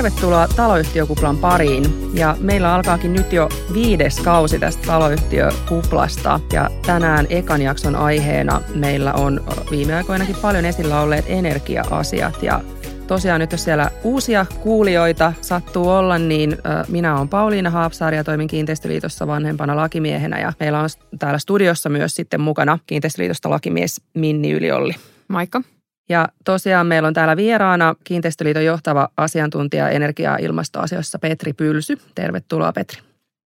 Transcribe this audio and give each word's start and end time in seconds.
Tervetuloa 0.00 0.48
taloyhtiökuplan 0.48 1.38
pariin. 1.38 2.10
Ja 2.14 2.36
meillä 2.40 2.74
alkaakin 2.74 3.12
nyt 3.12 3.32
jo 3.32 3.48
viides 3.74 4.20
kausi 4.20 4.58
tästä 4.58 4.86
taloyhtiökuplasta. 4.86 6.40
Ja 6.52 6.70
tänään 6.86 7.26
ekan 7.30 7.62
jakson 7.62 7.96
aiheena 7.96 8.62
meillä 8.74 9.12
on 9.12 9.44
viime 9.70 9.94
aikoinakin 9.94 10.36
paljon 10.42 10.64
esillä 10.64 11.00
olleet 11.00 11.24
energia-asiat. 11.28 12.42
Ja 12.42 12.60
tosiaan 13.06 13.40
nyt 13.40 13.52
jos 13.52 13.64
siellä 13.64 13.90
uusia 14.04 14.46
kuulijoita 14.62 15.32
sattuu 15.40 15.88
olla, 15.88 16.18
niin 16.18 16.58
minä 16.88 17.16
olen 17.16 17.28
Pauliina 17.28 17.70
Haapsaari 17.70 18.16
ja 18.16 18.24
toimin 18.24 18.48
Kiinteistöliitossa 18.48 19.26
vanhempana 19.26 19.76
lakimiehenä. 19.76 20.40
Ja 20.40 20.52
meillä 20.60 20.80
on 20.80 20.88
täällä 21.18 21.38
studiossa 21.38 21.88
myös 21.88 22.14
sitten 22.14 22.40
mukana 22.40 22.78
Kiinteistöliitosta 22.86 23.50
lakimies 23.50 24.00
Minni 24.14 24.50
Yliolli. 24.50 24.94
Moikka. 25.28 25.62
Ja 26.10 26.28
tosiaan 26.44 26.86
meillä 26.86 27.06
on 27.06 27.14
täällä 27.14 27.36
vieraana 27.36 27.94
Kiinteistöliiton 28.04 28.64
johtava 28.64 29.08
asiantuntija 29.16 29.88
energia- 29.88 30.30
ja 30.30 30.36
ilmastoasioissa 30.36 31.18
Petri 31.18 31.52
Pylsy. 31.52 31.98
Tervetuloa 32.14 32.72
Petri. 32.72 33.02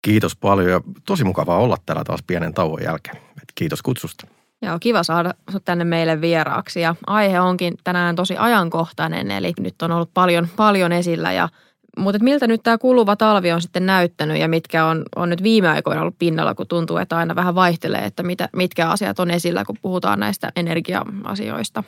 Kiitos 0.02 0.36
paljon 0.36 0.70
ja 0.70 0.82
tosi 1.06 1.24
mukavaa 1.24 1.58
olla 1.58 1.78
täällä 1.86 2.04
taas 2.04 2.24
pienen 2.28 2.54
tauon 2.54 2.84
jälkeen. 2.84 3.18
Kiitos 3.56 3.82
kutsusta. 3.82 4.28
Joo, 4.62 4.78
kiva 4.80 5.04
saada 5.04 5.34
sinut 5.50 5.66
tänne 5.66 5.84
meille 5.84 6.22
vieraaksi 6.22 6.82
ja 6.82 6.96
aihe 7.08 7.40
onkin 7.40 7.74
tänään 7.84 8.16
tosi 8.16 8.38
ajankohtainen, 8.38 9.32
eli 9.32 9.54
nyt 9.60 9.82
on 9.82 9.92
ollut 9.92 10.14
paljon, 10.14 10.48
paljon 10.56 10.92
esillä 10.92 11.32
ja 11.32 11.50
mutta 11.98 12.24
miltä 12.24 12.48
nyt 12.48 12.64
tämä 12.64 12.78
kuluva 12.78 13.16
talvi 13.16 13.52
on 13.52 13.62
sitten 13.62 13.86
näyttänyt 13.86 14.38
ja 14.38 14.48
mitkä 14.48 14.86
on, 14.86 15.04
on 15.16 15.30
nyt 15.30 15.44
viime 15.44 15.70
aikoina 15.70 16.02
ollut 16.02 16.20
pinnalla, 16.20 16.56
kun 16.56 16.68
tuntuu, 16.68 16.98
että 16.98 17.18
aina 17.18 17.36
vähän 17.36 17.56
vaihtelee, 17.56 18.06
että 18.06 18.24
mitä, 18.24 18.50
mitkä 18.56 18.90
asiat 18.90 19.20
on 19.20 19.32
esillä, 19.32 19.66
kun 19.66 19.76
puhutaan 19.82 20.20
näistä 20.20 20.52
energia-asioista? 20.56 21.84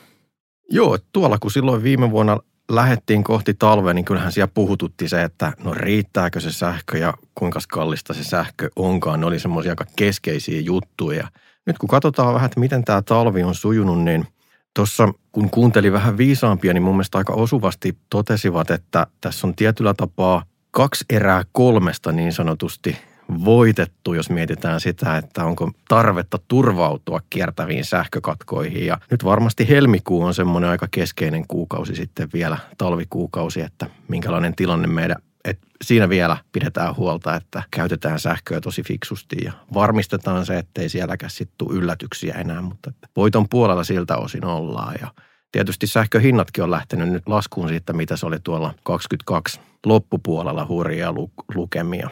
Joo, 0.74 0.98
tuolla 1.12 1.38
kun 1.40 1.52
silloin 1.52 1.84
viime 1.84 2.12
vuonna 2.12 2.40
lähettiin 2.72 3.24
kohti 3.24 3.54
talvea, 3.54 3.94
niin 3.94 4.06
kyllähän 4.06 4.32
siellä 4.32 4.52
puhututti 4.54 5.10
se, 5.10 5.24
että 5.24 5.54
no 5.64 5.74
riittääkö 5.74 6.40
se 6.40 6.52
sähkö 6.52 6.98
ja 6.98 7.14
kuinka 7.36 7.60
kallista 7.72 8.14
se 8.14 8.24
sähkö 8.24 8.70
onkaan. 8.76 9.20
Ne 9.20 9.26
oli 9.26 9.40
semmoisia 9.40 9.72
aika 9.72 9.86
keskeisiä 9.96 10.62
juttuja. 10.62 11.28
Nyt 11.66 11.78
kun 11.78 11.90
katsotaan 11.90 12.34
vähän, 12.34 12.46
että 12.46 12.60
miten 12.60 12.84
tämä 12.84 13.02
talvi 13.02 13.44
on 13.44 13.56
sujunut, 13.56 14.04
niin 14.04 14.28
tuossa 14.76 15.14
kun 15.32 15.50
kuuntelin 15.50 15.94
vähän 15.94 16.18
viisaampia, 16.18 16.74
niin 16.74 16.84
mun 16.84 16.96
mielestä 16.96 17.18
aika 17.18 17.34
osuvasti 17.34 17.98
totesivat, 18.10 18.72
että 18.72 19.08
tässä 19.22 19.48
on 19.48 19.56
tietyllä 19.56 19.94
tapaa 19.94 20.44
kaksi 20.72 21.06
erää 21.10 21.44
kolmesta 21.52 22.12
niin 22.12 22.34
sanotusti 22.34 22.98
voitettu, 23.46 24.14
jos 24.14 24.30
mietitään 24.30 24.80
sitä, 24.82 25.18
että 25.18 25.46
onko 25.46 25.72
tarvetta 25.88 26.40
turvautua 26.48 27.20
kiertäviin 27.30 27.86
sähkökatkoihin. 27.86 28.86
Ja 28.86 28.98
nyt 29.12 29.24
varmasti 29.24 29.70
helmikuu 29.70 30.24
on 30.24 30.34
semmoinen 30.34 30.70
aika 30.70 30.88
keskeinen 30.92 31.48
kuukausi 31.48 31.96
sitten 31.96 32.30
vielä, 32.34 32.58
talvikuukausi, 32.78 33.62
että 33.62 33.88
minkälainen 34.08 34.56
tilanne 34.56 34.88
meidän 34.88 35.18
että 35.46 35.68
siinä 35.84 36.10
vielä 36.10 36.38
pidetään 36.52 36.96
huolta, 36.96 37.36
että 37.36 37.64
käytetään 37.72 38.20
sähköä 38.20 38.62
tosi 38.62 38.84
fiksusti 38.84 39.38
ja 39.44 39.52
varmistetaan 39.74 40.46
se, 40.46 40.58
ettei 40.58 40.90
sielläkään 40.90 41.30
sitten 41.30 41.56
tule 41.58 41.78
yllätyksiä 41.78 42.34
enää, 42.34 42.62
mutta 42.62 42.92
voiton 43.16 43.50
puolella 43.50 43.84
siltä 43.84 44.18
osin 44.18 44.46
ollaan 44.46 44.96
ja 45.02 45.08
Tietysti 45.52 45.88
sähköhinnatkin 45.88 46.64
on 46.64 46.72
lähtenyt 46.72 47.10
nyt 47.10 47.28
laskuun 47.28 47.70
siitä, 47.70 47.94
mitä 47.94 48.16
se 48.16 48.26
oli 48.26 48.40
tuolla 48.44 48.74
22 48.84 49.60
loppupuolella 49.86 50.66
hurjia 50.70 51.14
lukemia. 51.56 52.10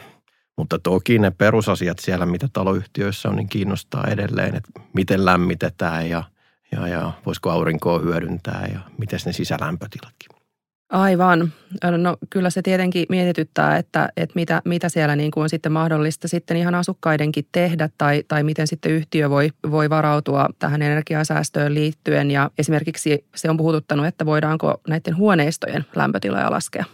Mutta 0.60 0.78
toki 0.78 1.18
ne 1.18 1.30
perusasiat 1.30 1.98
siellä, 1.98 2.26
mitä 2.26 2.48
taloyhtiöissä 2.52 3.28
on, 3.28 3.36
niin 3.36 3.48
kiinnostaa 3.48 4.06
edelleen, 4.06 4.56
että 4.56 4.70
miten 4.92 5.24
lämmitetään 5.24 6.08
ja, 6.08 6.24
ja, 6.72 6.88
ja 6.88 7.12
voisiko 7.26 7.50
aurinkoa 7.50 7.98
hyödyntää 7.98 8.68
ja 8.72 8.80
miten 8.98 9.18
ne 9.26 9.32
sisälämpötilatkin. 9.32 10.30
Aivan. 10.90 11.52
No 11.98 12.16
kyllä 12.30 12.50
se 12.50 12.62
tietenkin 12.62 13.06
mietityttää, 13.08 13.76
että, 13.76 14.08
että 14.16 14.32
mitä, 14.34 14.62
mitä 14.64 14.88
siellä 14.88 15.16
niin 15.16 15.30
kuin 15.30 15.42
on 15.42 15.48
sitten 15.48 15.72
mahdollista 15.72 16.28
sitten 16.28 16.56
ihan 16.56 16.74
asukkaidenkin 16.74 17.46
tehdä 17.52 17.88
tai, 17.98 18.24
tai 18.28 18.42
miten 18.42 18.66
sitten 18.66 18.92
yhtiö 18.92 19.30
voi, 19.30 19.50
voi 19.70 19.90
varautua 19.90 20.48
tähän 20.58 20.82
energiasäästöön 20.82 21.74
liittyen. 21.74 22.30
Ja 22.30 22.50
esimerkiksi 22.58 23.24
se 23.34 23.50
on 23.50 23.56
puhututtanut, 23.56 24.06
että 24.06 24.26
voidaanko 24.26 24.80
näiden 24.88 25.16
huoneistojen 25.16 25.86
lämpötiloja 25.96 26.50
laskea. 26.50 26.84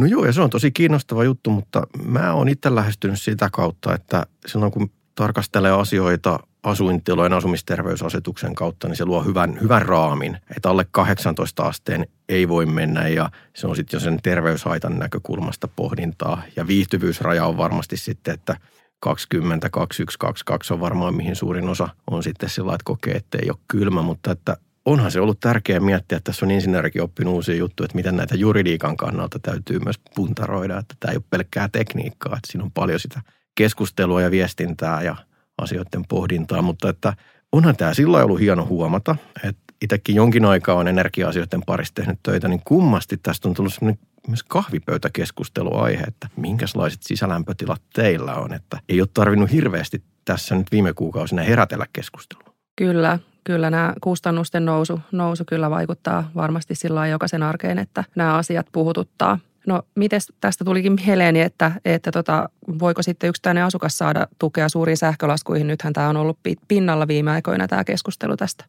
No 0.00 0.06
joo, 0.06 0.24
ja 0.24 0.32
se 0.32 0.40
on 0.40 0.50
tosi 0.50 0.70
kiinnostava 0.70 1.24
juttu, 1.24 1.50
mutta 1.50 1.82
mä 2.04 2.32
oon 2.32 2.48
itse 2.48 2.74
lähestynyt 2.74 3.22
sitä 3.22 3.48
kautta, 3.52 3.94
että 3.94 4.26
silloin 4.46 4.72
kun 4.72 4.90
tarkastelee 5.14 5.72
asioita 5.72 6.38
asuintilojen 6.62 7.32
asumisterveysasetuksen 7.32 8.54
kautta, 8.54 8.88
niin 8.88 8.96
se 8.96 9.04
luo 9.04 9.22
hyvän, 9.22 9.58
hyvän 9.60 9.82
raamin, 9.82 10.38
että 10.56 10.70
alle 10.70 10.86
18 10.90 11.62
asteen 11.62 12.06
ei 12.28 12.48
voi 12.48 12.66
mennä 12.66 13.08
ja 13.08 13.30
se 13.56 13.66
on 13.66 13.76
sitten 13.76 13.96
jo 13.98 14.00
sen 14.00 14.18
terveyshaitan 14.22 14.98
näkökulmasta 14.98 15.68
pohdintaa. 15.68 16.42
Ja 16.56 16.66
viihtyvyysraja 16.66 17.46
on 17.46 17.56
varmasti 17.56 17.96
sitten, 17.96 18.34
että 18.34 18.56
20, 19.00 19.70
21, 19.70 20.18
22 20.18 20.74
on 20.74 20.80
varmaan 20.80 21.14
mihin 21.14 21.36
suurin 21.36 21.68
osa 21.68 21.88
on 22.10 22.22
sitten 22.22 22.48
sillä 22.48 22.74
että 22.74 22.84
kokee, 22.84 23.14
että 23.14 23.38
ei 23.42 23.50
ole 23.50 23.58
kylmä, 23.68 24.02
mutta 24.02 24.32
että 24.32 24.56
onhan 24.84 25.10
se 25.10 25.20
ollut 25.20 25.40
tärkeää 25.40 25.80
miettiä, 25.80 26.18
että 26.18 26.30
tässä 26.32 26.46
on 26.46 26.50
insinöörikin 26.50 27.02
oppinut 27.02 27.34
uusia 27.34 27.54
juttuja, 27.54 27.84
että 27.84 27.96
miten 27.96 28.16
näitä 28.16 28.34
juridiikan 28.34 28.96
kannalta 28.96 29.38
täytyy 29.38 29.78
myös 29.78 30.00
puntaroida, 30.14 30.78
että 30.78 30.94
tämä 31.00 31.12
ei 31.12 31.16
ole 31.16 31.24
pelkkää 31.30 31.68
tekniikkaa, 31.72 32.36
että 32.36 32.52
siinä 32.52 32.64
on 32.64 32.72
paljon 32.72 33.00
sitä 33.00 33.20
keskustelua 33.54 34.22
ja 34.22 34.30
viestintää 34.30 35.02
ja 35.02 35.16
asioiden 35.58 36.04
pohdintaa, 36.08 36.62
mutta 36.62 36.88
että 36.88 37.14
onhan 37.52 37.76
tämä 37.76 37.94
sillä 37.94 38.24
ollut 38.24 38.40
hieno 38.40 38.66
huomata, 38.66 39.16
että 39.44 39.74
itsekin 39.82 40.16
jonkin 40.16 40.44
aikaa 40.44 40.74
on 40.74 40.88
energia-asioiden 40.88 41.62
parissa 41.66 41.94
tehnyt 41.94 42.18
töitä, 42.22 42.48
niin 42.48 42.62
kummasti 42.64 43.16
tästä 43.16 43.48
on 43.48 43.54
tullut 43.54 43.74
sellainen 43.74 43.98
myös 44.28 44.42
kahvipöytäkeskusteluaihe, 44.42 46.02
että 46.02 46.28
minkälaiset 46.36 47.02
sisälämpötilat 47.02 47.82
teillä 47.94 48.34
on, 48.34 48.52
että 48.52 48.80
ei 48.88 49.00
ole 49.00 49.08
tarvinnut 49.14 49.52
hirveästi 49.52 50.02
tässä 50.24 50.54
nyt 50.54 50.72
viime 50.72 50.92
kuukausina 50.92 51.42
herätellä 51.42 51.86
keskustelua. 51.92 52.54
Kyllä, 52.76 53.18
kyllä 53.44 53.70
nämä 53.70 53.94
kustannusten 54.00 54.64
nousu, 54.64 55.00
nousu 55.12 55.44
kyllä 55.46 55.70
vaikuttaa 55.70 56.30
varmasti 56.34 56.74
sillä 56.74 57.06
jokaisen 57.06 57.42
arkeen, 57.42 57.78
että 57.78 58.04
nämä 58.16 58.34
asiat 58.34 58.66
puhututtaa. 58.72 59.38
No, 59.66 59.82
miten 59.94 60.20
tästä 60.40 60.64
tulikin 60.64 60.96
mieleeni, 61.06 61.40
että, 61.40 61.72
että 61.84 62.12
tota, 62.12 62.48
voiko 62.78 63.02
sitten 63.02 63.28
yksittäinen 63.28 63.64
asukas 63.64 63.98
saada 63.98 64.26
tukea 64.38 64.68
suuriin 64.68 64.96
sähkölaskuihin? 64.96 65.66
Nythän 65.66 65.92
tämä 65.92 66.08
on 66.08 66.16
ollut 66.16 66.38
pinnalla 66.68 67.08
viime 67.08 67.30
aikoina 67.30 67.68
tämä 67.68 67.84
keskustelu 67.84 68.36
tästä. 68.36 68.64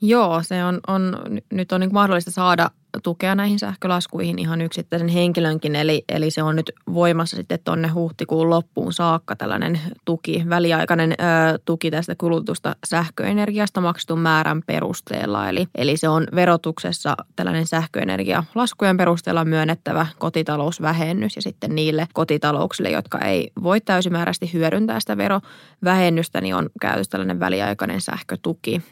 Joo, 0.00 0.42
se 0.42 0.64
on, 0.64 0.80
on 0.86 1.16
nyt 1.52 1.72
on 1.72 1.80
niin 1.80 1.92
mahdollista 1.94 2.30
saada 2.30 2.70
tukea 3.02 3.34
näihin 3.34 3.58
sähkölaskuihin 3.58 4.38
ihan 4.38 4.60
yksittäisen 4.60 5.08
henkilönkin, 5.08 5.76
eli, 5.76 6.04
eli 6.08 6.30
se 6.30 6.42
on 6.42 6.56
nyt 6.56 6.72
voimassa 6.94 7.36
sitten 7.36 7.58
tuonne 7.64 7.88
huhtikuun 7.88 8.50
loppuun 8.50 8.92
saakka 8.92 9.36
tällainen 9.36 9.80
tuki, 10.04 10.44
väliaikainen 10.48 11.12
ö, 11.12 11.58
tuki 11.64 11.90
tästä 11.90 12.14
kulutusta 12.18 12.76
sähköenergiasta 12.86 13.80
maksetun 13.80 14.20
määrän 14.20 14.62
perusteella. 14.66 15.48
Eli, 15.48 15.66
eli 15.74 15.96
se 15.96 16.08
on 16.08 16.26
verotuksessa 16.34 17.16
tällainen 17.36 17.66
sähköenergialaskujen 17.66 18.96
perusteella 18.96 19.44
myönnettävä 19.44 20.06
kotitalousvähennys 20.18 21.36
ja 21.36 21.42
sitten 21.42 21.74
niille 21.74 22.08
kotitalouksille, 22.12 22.90
jotka 22.90 23.18
ei 23.18 23.50
voi 23.62 23.80
täysimääräisesti 23.80 24.52
hyödyntää 24.52 25.00
sitä 25.00 25.16
verovähennystä, 25.16 26.40
niin 26.40 26.54
on 26.54 26.70
käytössä 26.80 27.10
tällainen 27.10 27.40
väliaikainen 27.40 28.00
sähkötuki. 28.00 28.82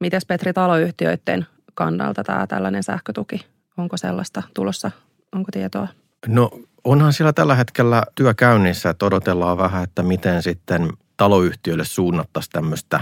Mites 0.00 0.26
Petri 0.26 0.52
taloyhtiöiden 0.52 1.46
kannalta 1.74 2.24
tämä 2.24 2.46
tällainen 2.46 2.82
sähkötuki? 2.82 3.46
Onko 3.76 3.96
sellaista 3.96 4.42
tulossa? 4.54 4.90
Onko 5.32 5.50
tietoa? 5.52 5.88
No 6.26 6.50
onhan 6.84 7.12
siellä 7.12 7.32
tällä 7.32 7.54
hetkellä 7.54 8.02
työ 8.14 8.34
käynnissä, 8.34 8.90
että 8.90 9.06
odotellaan 9.06 9.58
vähän, 9.58 9.84
että 9.84 10.02
miten 10.02 10.42
sitten 10.42 10.92
taloyhtiöille 11.16 11.84
suunnattaisiin 11.84 12.52
tämmöistä 12.52 13.00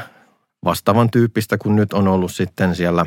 vastaavan 0.64 1.10
tyyppistä, 1.10 1.58
kun 1.58 1.76
nyt 1.76 1.92
on 1.92 2.08
ollut 2.08 2.32
sitten 2.32 2.74
siellä 2.74 3.06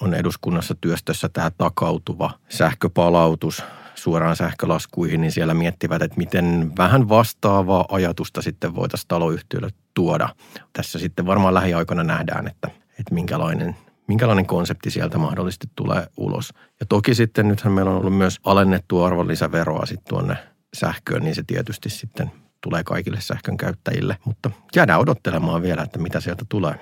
on 0.00 0.14
eduskunnassa 0.14 0.74
työstössä 0.80 1.28
tämä 1.28 1.50
takautuva 1.58 2.30
sähköpalautus 2.48 3.64
suoraan 3.94 4.36
sähkölaskuihin, 4.36 5.20
niin 5.20 5.32
siellä 5.32 5.54
miettivät, 5.54 6.02
että 6.02 6.16
miten 6.16 6.72
vähän 6.78 7.08
vastaavaa 7.08 7.84
ajatusta 7.88 8.42
sitten 8.42 8.74
voitaisiin 8.74 9.08
taloyhtiöille 9.08 9.70
tuoda. 9.94 10.28
Tässä 10.72 10.98
sitten 10.98 11.26
varmaan 11.26 11.54
lähiaikoina 11.54 12.04
nähdään, 12.04 12.46
että, 12.46 12.68
että 12.98 13.14
minkälainen 13.14 13.76
minkälainen 14.10 14.46
konsepti 14.46 14.90
sieltä 14.90 15.18
mahdollisesti 15.18 15.66
tulee 15.76 16.06
ulos. 16.16 16.54
Ja 16.80 16.86
toki 16.86 17.14
sitten 17.14 17.48
nythän 17.48 17.72
meillä 17.72 17.90
on 17.90 17.96
ollut 17.96 18.16
myös 18.16 18.40
alennettu 18.44 19.02
arvonlisäveroa 19.02 19.86
sitten 19.86 20.08
tuonne 20.08 20.36
sähköön, 20.74 21.22
niin 21.22 21.34
se 21.34 21.42
tietysti 21.46 21.90
sitten 21.90 22.30
tulee 22.60 22.84
kaikille 22.84 23.20
sähkön 23.20 23.56
käyttäjille. 23.56 24.16
Mutta 24.24 24.50
jäädään 24.76 25.00
odottelemaan 25.00 25.62
vielä, 25.62 25.82
että 25.82 25.98
mitä 25.98 26.20
sieltä 26.20 26.44
tulee 26.48 26.74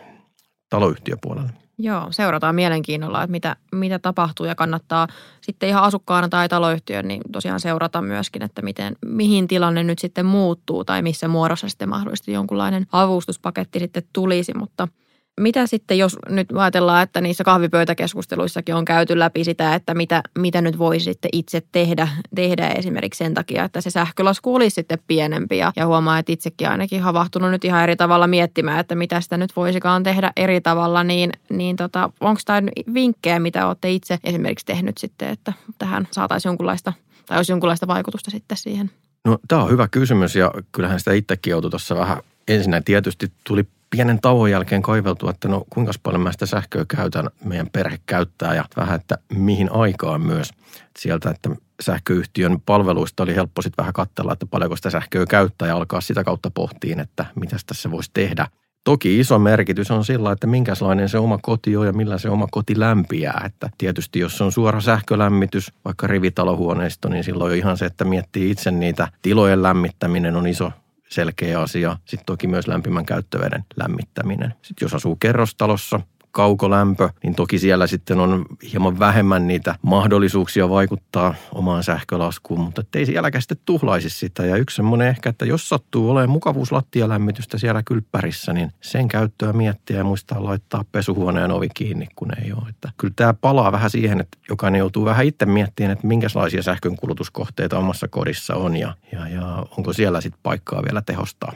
taloyhtiöpuolelle. 0.71 1.51
Joo, 1.79 2.07
seurataan 2.11 2.55
mielenkiinnolla, 2.55 3.23
että 3.23 3.31
mitä, 3.31 3.57
mitä 3.73 3.99
tapahtuu 3.99 4.47
ja 4.47 4.55
kannattaa 4.55 5.09
sitten 5.41 5.69
ihan 5.69 5.83
asukkaana 5.83 6.29
tai 6.29 6.49
taloyhtiön 6.49 7.09
niin 7.09 7.23
tosiaan 7.33 7.61
seurata 7.61 8.03
myöskin, 8.03 8.43
että 8.43 8.63
miten, 8.63 8.97
mihin 9.05 9.49
tilanne 9.49 9.83
nyt 9.83 9.99
sitten 9.99 10.27
muuttuu 10.27 10.85
tai 10.85 11.03
missä 11.03 11.29
muodossa 11.29 11.69
sitten 11.69 11.89
mahdollisesti 11.89 12.33
jonkunlainen 12.33 12.87
avustuspaketti 12.93 13.79
sitten 13.79 14.03
tulisi, 14.13 14.55
mutta– 14.55 14.89
mitä 15.38 15.67
sitten, 15.67 15.99
jos 15.99 16.17
nyt 16.29 16.49
ajatellaan, 16.55 17.02
että 17.02 17.20
niissä 17.20 17.44
kahvipöytäkeskusteluissakin 17.44 18.75
on 18.75 18.85
käyty 18.85 19.19
läpi 19.19 19.44
sitä, 19.44 19.75
että 19.75 19.94
mitä, 19.94 20.23
mitä 20.38 20.61
nyt 20.61 20.79
voisi 20.79 21.05
sitten 21.05 21.29
itse 21.32 21.62
tehdä, 21.73 22.08
tehdä 22.35 22.69
esimerkiksi 22.69 23.19
sen 23.19 23.35
takia, 23.35 23.64
että 23.64 23.81
se 23.81 23.90
sähkölasku 23.90 24.55
olisi 24.55 24.75
sitten 24.75 24.99
pienempi 25.06 25.58
ja, 25.58 25.73
ja 25.76 25.87
huomaa, 25.87 26.19
että 26.19 26.32
itsekin 26.32 26.69
ainakin 26.69 27.02
havahtunut 27.02 27.50
nyt 27.50 27.64
ihan 27.64 27.82
eri 27.82 27.96
tavalla 27.96 28.26
miettimään, 28.26 28.81
että 28.81 28.94
mitä 28.94 29.20
sitä 29.20 29.37
nyt 29.37 29.56
voisikaan 29.56 30.02
tehdä 30.02 30.32
eri 30.37 30.61
tavalla, 30.61 31.05
niin, 31.05 31.32
niin 31.50 31.76
tota, 31.76 32.11
onko 32.20 32.40
tämä 32.44 32.62
vinkkejä, 32.94 33.38
mitä 33.38 33.67
olette 33.67 33.90
itse 33.90 34.19
esimerkiksi 34.25 34.67
tehnyt 34.67 34.99
sitten, 34.99 35.29
että 35.29 35.52
tähän 35.79 36.08
saataisiin 36.11 36.50
jonkunlaista 36.50 36.93
tai 37.26 37.38
olisi 37.38 37.52
jonkunlaista 37.52 37.87
vaikutusta 37.87 38.31
sitten 38.31 38.56
siihen? 38.56 38.90
No 39.25 39.38
tämä 39.49 39.62
on 39.62 39.70
hyvä 39.70 39.88
kysymys 39.88 40.37
ja 40.37 40.52
kyllähän 40.73 40.99
sitä 40.99 41.12
itsekin 41.12 41.50
joutui 41.50 41.70
tuossa 41.70 41.96
vähän 41.96 42.19
ensinnä 42.49 42.81
tietysti 42.81 43.32
tuli 43.44 43.64
pienen 43.90 44.20
tauon 44.20 44.50
jälkeen 44.50 44.82
kaiveltua, 44.82 45.31
että 45.31 45.49
no 45.49 45.64
kuinka 45.70 45.93
paljon 46.02 46.23
mä 46.23 46.32
sitä 46.32 46.46
sähköä 46.46 46.85
käytän, 46.88 47.31
meidän 47.44 47.70
perhe 47.73 47.99
käyttää 48.06 48.55
ja 48.55 48.64
vähän, 48.76 49.00
että 49.00 49.19
mihin 49.35 49.73
aikaan 49.73 50.20
myös. 50.20 50.50
Sieltä, 50.99 51.31
että 51.31 51.50
sähköyhtiön 51.81 52.61
palveluista 52.67 53.23
oli 53.23 53.35
helppo 53.35 53.62
sitten 53.62 53.82
vähän 53.82 53.93
katsella, 53.93 54.32
että 54.32 54.46
paljonko 54.46 54.76
sitä 54.76 54.90
sähköä 54.90 55.26
käyttää 55.26 55.69
ja 55.69 55.76
alkaa 55.76 56.00
sitä 56.00 56.25
kautta 56.25 56.50
pohtiin, 56.50 57.00
että 57.00 57.26
mitä 57.35 57.56
tässä 57.67 57.90
voisi 57.90 58.11
tehdä. 58.14 58.46
Toki 58.85 59.20
iso 59.20 59.38
merkitys 59.38 59.90
on 59.90 60.05
sillä, 60.05 60.32
että 60.32 60.46
minkälainen 60.46 61.08
se 61.08 61.19
oma 61.19 61.38
koti 61.43 61.76
on 61.76 61.87
ja 61.87 61.93
millä 61.93 62.19
se 62.19 62.29
oma 62.29 62.46
koti 62.50 62.81
lämpiää. 62.81 63.43
Että 63.46 63.70
tietysti 63.79 64.19
jos 64.19 64.40
on 64.40 64.52
suora 64.52 64.81
sähkölämmitys, 64.81 65.73
vaikka 65.85 66.06
rivitalohuoneisto, 66.06 67.08
niin 67.08 67.25
silloin 67.25 67.52
on 67.52 67.58
ihan 67.58 67.76
se, 67.76 67.87
että 67.87 68.05
miettii 68.05 68.50
itse 68.50 68.70
niitä 68.70 69.08
tilojen 69.23 69.62
lämmittäminen 69.62 70.37
on 70.37 70.46
iso 70.46 70.73
selkeä 71.09 71.61
asia. 71.61 71.97
Sitten 72.05 72.27
toki 72.27 72.47
myös 72.47 72.67
lämpimän 72.67 73.07
käyttöveden 73.07 73.65
lämmittäminen. 73.77 74.55
Sitten 74.63 74.87
jos 74.87 74.95
asuu 74.95 75.17
kerrostalossa, 75.17 76.01
kaukolämpö, 76.38 77.08
niin 77.23 77.35
toki 77.35 77.58
siellä 77.58 77.87
sitten 77.87 78.20
on 78.20 78.46
hieman 78.73 78.99
vähemmän 78.99 79.46
niitä 79.46 79.75
mahdollisuuksia 79.82 80.69
vaikuttaa 80.69 81.35
omaan 81.52 81.82
sähkölaskuun, 81.82 82.61
mutta 82.61 82.82
ei 82.94 83.06
sielläkään 83.06 83.43
sitten 83.43 83.58
tuhlaisi 83.64 84.11
sitä. 84.11 84.46
Ja 84.46 84.56
yksi 84.56 84.76
semmoinen 84.76 85.08
ehkä, 85.08 85.31
että 85.31 85.44
jos 85.46 85.69
sattuu 85.69 86.11
olemaan 86.11 86.31
mukavuuslattialämmitystä 86.31 87.58
siellä 87.58 87.82
kylppärissä, 87.82 88.52
niin 88.52 88.73
sen 88.81 89.08
käyttöä 89.08 89.52
miettiä 89.52 89.96
ja 89.96 90.05
muistaa 90.05 90.44
laittaa 90.44 90.85
pesuhuoneen 90.93 91.50
ovi 91.50 91.69
kiinni, 91.75 92.06
kun 92.17 92.31
ei 92.44 92.52
ole. 92.52 92.69
Että 92.69 92.90
kyllä 92.96 93.14
tämä 93.17 93.35
palaa 93.35 93.73
vähän 93.73 93.90
siihen, 93.90 94.20
että 94.20 94.38
jokainen 94.49 94.79
joutuu 94.79 95.05
vähän 95.05 95.26
itse 95.26 95.46
miettimään, 95.46 95.93
että 95.93 96.06
minkälaisia 96.06 96.62
sähkönkulutuskohteita 96.62 97.79
omassa 97.79 98.08
kodissa 98.08 98.55
on 98.55 98.76
ja, 98.76 98.94
ja, 99.12 99.29
ja 99.29 99.67
onko 99.76 99.93
siellä 99.93 100.20
sitten 100.20 100.40
paikkaa 100.43 100.82
vielä 100.85 101.02
tehostaa 101.02 101.52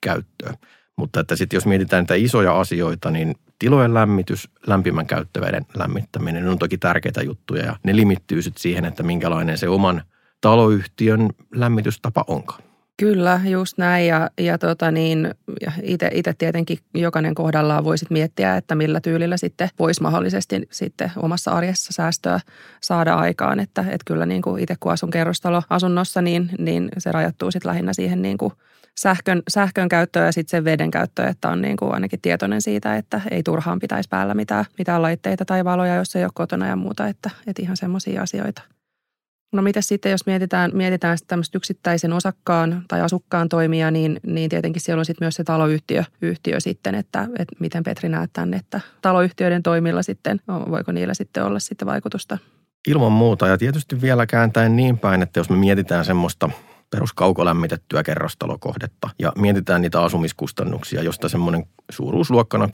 käyttöä. 0.00 0.54
Mutta 0.96 1.20
että 1.20 1.36
sitten 1.36 1.56
jos 1.56 1.66
mietitään 1.66 2.00
näitä 2.00 2.14
isoja 2.14 2.60
asioita, 2.60 3.10
niin 3.10 3.34
tilojen 3.58 3.94
lämmitys, 3.94 4.48
lämpimän 4.66 5.06
käyttöveden 5.06 5.66
lämmittäminen 5.76 6.48
on 6.48 6.58
toki 6.58 6.78
tärkeitä 6.78 7.22
juttuja 7.22 7.64
ja 7.64 7.76
ne 7.82 7.96
limittyy 7.96 8.42
sitten 8.42 8.62
siihen, 8.62 8.84
että 8.84 9.02
minkälainen 9.02 9.58
se 9.58 9.68
oman 9.68 10.02
taloyhtiön 10.40 11.28
lämmitystapa 11.54 12.24
onkaan. 12.26 12.62
Kyllä, 12.96 13.40
just 13.44 13.78
näin. 13.78 14.06
Ja, 14.06 14.30
ja 14.38 14.58
tota 14.58 14.90
niin, 14.90 15.34
itse 16.12 16.34
tietenkin 16.38 16.78
jokainen 16.94 17.34
kohdallaan 17.34 17.84
voisit 17.84 18.10
miettiä, 18.10 18.56
että 18.56 18.74
millä 18.74 19.00
tyylillä 19.00 19.36
sitten 19.36 19.68
voisi 19.78 20.02
mahdollisesti 20.02 20.62
sitten 20.70 21.12
omassa 21.16 21.50
arjessa 21.50 21.92
säästöä 21.92 22.40
saada 22.82 23.14
aikaan. 23.14 23.60
Että, 23.60 23.80
että 23.80 24.04
kyllä 24.06 24.26
niin 24.26 24.42
kuin 24.42 24.62
itse 24.62 24.74
kun 24.80 24.92
asun 24.92 25.10
kerrostaloasunnossa, 25.10 26.22
niin, 26.22 26.50
niin 26.58 26.88
se 26.98 27.12
rajoittuu 27.12 27.50
sitten 27.50 27.68
lähinnä 27.68 27.92
siihen 27.92 28.22
niin 28.22 28.38
kuin 28.38 28.52
sähkön, 29.00 29.42
sähkön 29.48 29.88
käyttöä 29.88 30.24
ja 30.24 30.32
sitten 30.32 30.50
sen 30.50 30.64
veden 30.64 30.90
käyttöä, 30.90 31.28
että 31.28 31.48
on 31.48 31.62
niin 31.62 31.76
kuin 31.76 31.94
ainakin 31.94 32.20
tietoinen 32.20 32.62
siitä, 32.62 32.96
että 32.96 33.20
ei 33.30 33.42
turhaan 33.42 33.78
pitäisi 33.78 34.08
päällä 34.08 34.34
mitään, 34.34 34.64
mitään 34.78 35.02
laitteita 35.02 35.44
tai 35.44 35.64
valoja, 35.64 35.94
jos 35.94 36.16
ei 36.16 36.24
ole 36.24 36.30
kotona 36.34 36.66
ja 36.66 36.76
muuta, 36.76 37.08
että, 37.08 37.30
että 37.46 37.62
ihan 37.62 37.76
semmoisia 37.76 38.22
asioita. 38.22 38.62
No 39.54 39.62
mitä 39.62 39.80
sitten, 39.80 40.12
jos 40.12 40.26
mietitään, 40.26 40.70
mietitään 40.74 41.18
tämmöistä 41.26 41.58
yksittäisen 41.58 42.12
osakkaan 42.12 42.84
tai 42.88 43.00
asukkaan 43.00 43.48
toimia, 43.48 43.90
niin, 43.90 44.20
niin 44.26 44.50
tietenkin 44.50 44.82
siellä 44.82 45.00
on 45.00 45.04
sitten 45.04 45.24
myös 45.24 45.34
se 45.34 45.44
taloyhtiö 45.44 46.04
yhtiö 46.22 46.60
sitten, 46.60 46.94
että, 46.94 47.22
että 47.38 47.56
miten 47.58 47.82
Petri 47.82 48.08
näet 48.08 48.30
tämän, 48.32 48.54
että 48.54 48.80
taloyhtiöiden 49.02 49.62
toimilla 49.62 50.02
sitten, 50.02 50.40
voiko 50.48 50.92
niillä 50.92 51.14
sitten 51.14 51.44
olla 51.44 51.58
sitten 51.58 51.86
vaikutusta? 51.86 52.38
Ilman 52.88 53.12
muuta 53.12 53.48
ja 53.48 53.58
tietysti 53.58 54.00
vielä 54.00 54.26
kääntäen 54.26 54.76
niin 54.76 54.98
päin, 54.98 55.22
että 55.22 55.40
jos 55.40 55.50
me 55.50 55.56
mietitään 55.56 56.04
semmoista– 56.04 56.50
peruskaukolämmitettyä 56.94 58.02
kerrostalokohdetta 58.02 59.10
ja 59.18 59.32
mietitään 59.38 59.82
niitä 59.82 60.02
asumiskustannuksia, 60.02 61.02
josta 61.02 61.28
semmoinen 61.28 61.66
suuruusluokkana 61.90 62.66
30-40 62.66 62.68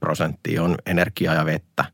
prosenttia 0.00 0.62
on 0.62 0.76
energiaa 0.86 1.34
ja 1.34 1.44
vettä, 1.44 1.84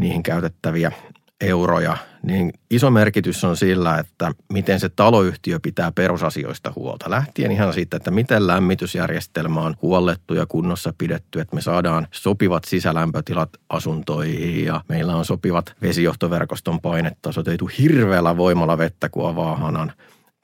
niihin 0.00 0.22
käytettäviä 0.22 0.92
euroja, 1.40 1.96
niin 2.22 2.52
iso 2.70 2.90
merkitys 2.90 3.44
on 3.44 3.56
sillä, 3.56 3.98
että 3.98 4.32
miten 4.52 4.80
se 4.80 4.88
taloyhtiö 4.88 5.60
pitää 5.62 5.92
perusasioista 5.92 6.72
huolta. 6.76 7.10
Lähtien 7.10 7.52
ihan 7.52 7.72
siitä, 7.72 7.96
että 7.96 8.10
miten 8.10 8.46
lämmitysjärjestelmä 8.46 9.60
on 9.60 9.76
huollettu 9.82 10.34
ja 10.34 10.46
kunnossa 10.46 10.94
pidetty, 10.98 11.40
että 11.40 11.54
me 11.54 11.60
saadaan 11.60 12.06
sopivat 12.10 12.64
sisälämpötilat 12.64 13.50
asuntoihin 13.68 14.64
ja 14.64 14.80
meillä 14.88 15.16
on 15.16 15.24
sopivat 15.24 15.74
vesijohtoverkoston 15.82 16.80
painetasot. 16.80 17.48
Ei 17.48 17.58
tule 17.58 17.72
hirveällä 17.78 18.36
voimalla 18.36 18.78
vettä, 18.78 19.08
kun 19.08 19.28
avaa 19.28 19.56
hanan 19.56 19.92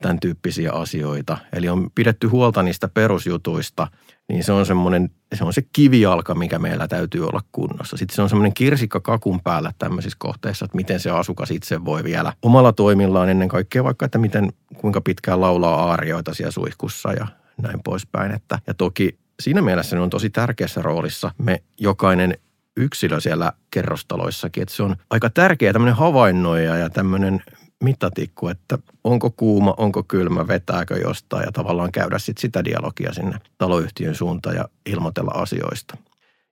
tämän 0.03 0.21
tyyppisiä 0.21 0.73
asioita. 0.73 1.39
Eli 1.53 1.69
on 1.69 1.91
pidetty 1.95 2.27
huolta 2.27 2.63
niistä 2.63 2.89
perusjutuista, 2.89 3.89
niin 4.29 4.45
se 4.45 4.53
on 4.53 4.67
semmoinen, 4.67 5.11
se 5.35 5.45
on 5.45 5.53
se 5.53 5.63
kivijalka, 5.73 6.35
mikä 6.35 6.59
meillä 6.59 6.89
täytyy 6.89 7.27
olla 7.27 7.41
kunnossa. 7.53 7.97
Sitten 7.97 8.17
se 8.17 8.23
on 8.23 8.29
semmoinen 8.29 8.55
kirsikka 8.55 9.01
kakun 9.01 9.41
päällä 9.41 9.73
tämmöisissä 9.79 10.17
kohteissa, 10.21 10.65
että 10.65 10.77
miten 10.77 11.01
se 11.01 11.11
asukas 11.11 11.51
itse 11.51 11.85
voi 11.85 12.05
vielä 12.05 12.33
omalla 12.43 12.73
toimillaan 12.73 13.29
ennen 13.29 13.49
kaikkea 13.49 13.85
vaikka, 13.85 14.07
että 14.07 14.19
miten, 14.19 14.53
kuinka 14.77 15.01
pitkään 15.01 15.41
laulaa 15.41 15.85
aarioita 15.85 16.35
siellä 16.35 16.51
suihkussa 16.51 17.13
ja 17.13 17.27
näin 17.63 17.81
poispäin. 17.85 18.33
Että, 18.33 18.59
ja 18.67 18.75
toki 18.75 19.19
siinä 19.41 19.63
mielessä 19.63 19.97
ne 19.97 20.03
on 20.03 20.11
tosi 20.11 20.31
tärkeässä 20.31 20.83
roolissa 20.83 21.31
me 21.39 21.63
jokainen 21.81 22.39
yksilö 22.77 23.21
siellä 23.21 23.53
kerrostaloissakin, 23.71 24.63
että 24.63 24.75
se 24.75 24.83
on 24.83 24.97
aika 25.11 25.31
tärkeä 25.31 25.73
tämmöinen 25.73 25.97
havainnoija 25.97 26.77
ja 26.77 26.91
tämmöinen 26.91 27.43
mittatikku, 27.83 28.49
että 28.49 28.79
onko 29.05 29.31
kuuma, 29.31 29.75
onko 29.77 30.03
kylmä, 30.03 30.49
vetääkö 30.49 30.99
jostain 30.99 31.45
ja 31.47 31.53
tavallaan 31.53 31.93
käydä 31.93 32.19
sit 32.19 32.39
sitä 32.39 32.65
dialogia 32.65 33.13
sinne 33.13 33.39
taloyhtiön 33.59 34.15
suuntaan 34.15 34.57
ja 34.57 34.65
ilmoitella 34.87 35.31
asioista. 35.35 35.97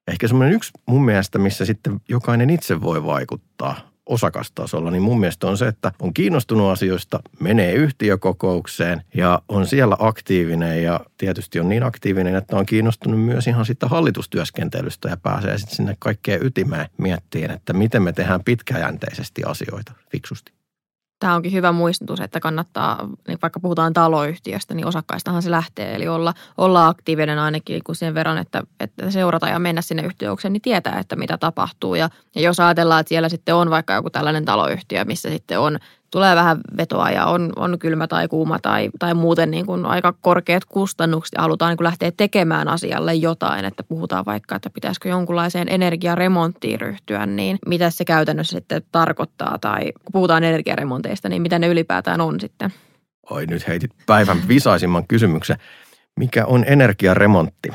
Ehkä 0.08 0.28
semmoinen 0.28 0.54
yksi 0.54 0.70
mun 0.86 1.04
mielestä, 1.04 1.38
missä 1.38 1.64
sitten 1.64 2.00
jokainen 2.08 2.50
itse 2.50 2.80
voi 2.80 3.04
vaikuttaa 3.04 3.90
osakastasolla, 4.06 4.90
niin 4.90 5.02
mun 5.02 5.20
mielestä 5.20 5.46
on 5.46 5.58
se, 5.58 5.68
että 5.68 5.92
on 6.00 6.14
kiinnostunut 6.14 6.70
asioista, 6.70 7.20
menee 7.40 7.72
yhtiökokoukseen 7.72 9.02
ja 9.14 9.42
on 9.48 9.66
siellä 9.66 9.96
aktiivinen 9.98 10.82
ja 10.82 11.00
tietysti 11.18 11.60
on 11.60 11.68
niin 11.68 11.82
aktiivinen, 11.82 12.34
että 12.34 12.56
on 12.56 12.66
kiinnostunut 12.66 13.20
myös 13.20 13.46
ihan 13.46 13.66
sitä 13.66 13.88
hallitustyöskentelystä 13.88 15.08
ja 15.08 15.16
pääsee 15.16 15.58
sitten 15.58 15.76
sinne 15.76 15.96
kaikkeen 15.98 16.46
ytimeen 16.46 16.88
miettiin, 16.98 17.50
että 17.50 17.72
miten 17.72 18.02
me 18.02 18.12
tehdään 18.12 18.44
pitkäjänteisesti 18.44 19.42
asioita 19.44 19.92
fiksusti. 20.10 20.59
Tämä 21.20 21.34
onkin 21.34 21.52
hyvä 21.52 21.72
muistutus, 21.72 22.20
että 22.20 22.40
kannattaa, 22.40 23.08
niin 23.28 23.38
vaikka 23.42 23.60
puhutaan 23.60 23.92
taloyhtiöstä, 23.92 24.74
niin 24.74 24.86
osakkaistahan 24.86 25.42
se 25.42 25.50
lähtee. 25.50 25.94
Eli 25.94 26.08
olla, 26.08 26.34
olla 26.58 26.86
aktiivinen 26.86 27.38
ainakin 27.38 27.84
kuin 27.84 27.96
sen 27.96 28.14
verran, 28.14 28.38
että, 28.38 28.62
että 28.80 29.10
seurata 29.10 29.48
ja 29.48 29.58
mennä 29.58 29.82
sinne 29.82 30.02
yhtiökseen, 30.02 30.52
niin 30.52 30.62
tietää, 30.62 30.98
että 30.98 31.16
mitä 31.16 31.38
tapahtuu. 31.38 31.94
Ja, 31.94 32.08
ja 32.34 32.40
jos 32.40 32.60
ajatellaan, 32.60 33.00
että 33.00 33.08
siellä 33.08 33.28
sitten 33.28 33.54
on 33.54 33.70
vaikka 33.70 33.94
joku 33.94 34.10
tällainen 34.10 34.44
taloyhtiö, 34.44 35.04
missä 35.04 35.30
sitten 35.30 35.60
on 35.60 35.78
tulee 36.10 36.36
vähän 36.36 36.60
vetoa 36.76 37.10
ja 37.10 37.26
on, 37.26 37.52
on 37.56 37.78
kylmä 37.78 38.06
tai 38.06 38.28
kuuma 38.28 38.58
tai, 38.58 38.90
tai 38.98 39.14
muuten 39.14 39.50
niin 39.50 39.66
kuin 39.66 39.86
aika 39.86 40.14
korkeat 40.20 40.64
kustannukset 40.64 41.32
ja 41.36 41.42
halutaan 41.42 41.70
niin 41.70 41.76
kuin 41.76 41.84
lähteä 41.84 42.12
tekemään 42.16 42.68
asialle 42.68 43.14
jotain, 43.14 43.64
että 43.64 43.82
puhutaan 43.82 44.24
vaikka, 44.24 44.56
että 44.56 44.70
pitäisikö 44.70 45.08
jonkunlaiseen 45.08 45.68
energiaremonttiin 45.68 46.80
ryhtyä, 46.80 47.26
niin 47.26 47.58
mitä 47.66 47.90
se 47.90 48.04
käytännössä 48.04 48.56
sitten 48.56 48.82
tarkoittaa 48.92 49.58
tai 49.60 49.82
kun 49.82 50.12
puhutaan 50.12 50.44
energiaremonteista, 50.44 51.28
niin 51.28 51.42
mitä 51.42 51.58
ne 51.58 51.68
ylipäätään 51.68 52.20
on 52.20 52.40
sitten? 52.40 52.72
Oi 53.30 53.46
nyt 53.46 53.68
heitit 53.68 53.90
päivän 54.06 54.38
visaisimman 54.48 55.06
kysymyksen. 55.06 55.56
Mikä 56.16 56.46
on 56.46 56.64
energiaremontti? 56.66 57.68